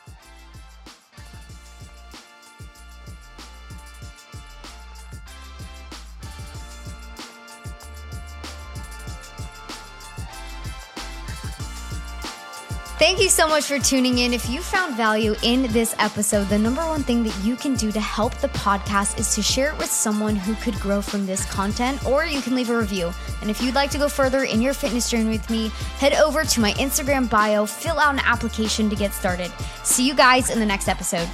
Thank 12.97 13.19
you 13.19 13.27
so 13.27 13.45
much 13.45 13.65
for 13.65 13.77
tuning 13.77 14.19
in. 14.19 14.33
If 14.33 14.49
you 14.49 14.61
found 14.61 14.95
value 14.95 15.35
in 15.43 15.63
this 15.73 15.93
episode, 15.99 16.45
the 16.45 16.57
number 16.57 16.79
one 16.81 17.03
thing 17.03 17.23
that 17.23 17.37
you 17.43 17.57
can 17.57 17.75
do 17.75 17.91
to 17.91 17.99
help 17.99 18.33
the 18.35 18.47
podcast 18.47 19.19
is 19.19 19.35
to 19.35 19.41
share 19.41 19.73
it 19.73 19.77
with 19.77 19.91
someone 19.91 20.37
who 20.37 20.55
could 20.55 20.75
grow 20.75 21.01
from 21.01 21.25
this 21.25 21.43
content, 21.51 22.05
or 22.05 22.23
you 22.23 22.41
can 22.41 22.55
leave 22.55 22.69
a 22.69 22.77
review. 22.77 23.11
And 23.41 23.49
if 23.49 23.61
you'd 23.61 23.75
like 23.75 23.91
to 23.91 23.97
go 23.97 24.07
further 24.07 24.45
in 24.45 24.61
your 24.61 24.73
fitness 24.73 25.11
journey 25.11 25.29
with 25.29 25.49
me, 25.49 25.67
head 25.97 26.13
over 26.13 26.45
to 26.45 26.59
my 26.61 26.71
Instagram 26.73 27.29
bio, 27.29 27.65
fill 27.65 27.99
out 27.99 28.13
an 28.13 28.21
application 28.23 28.89
to 28.89 28.95
get 28.95 29.13
started. 29.13 29.51
See 29.83 30.07
you 30.07 30.15
guys 30.15 30.49
in 30.49 30.59
the 30.59 30.65
next 30.65 30.87
episode. 30.87 31.29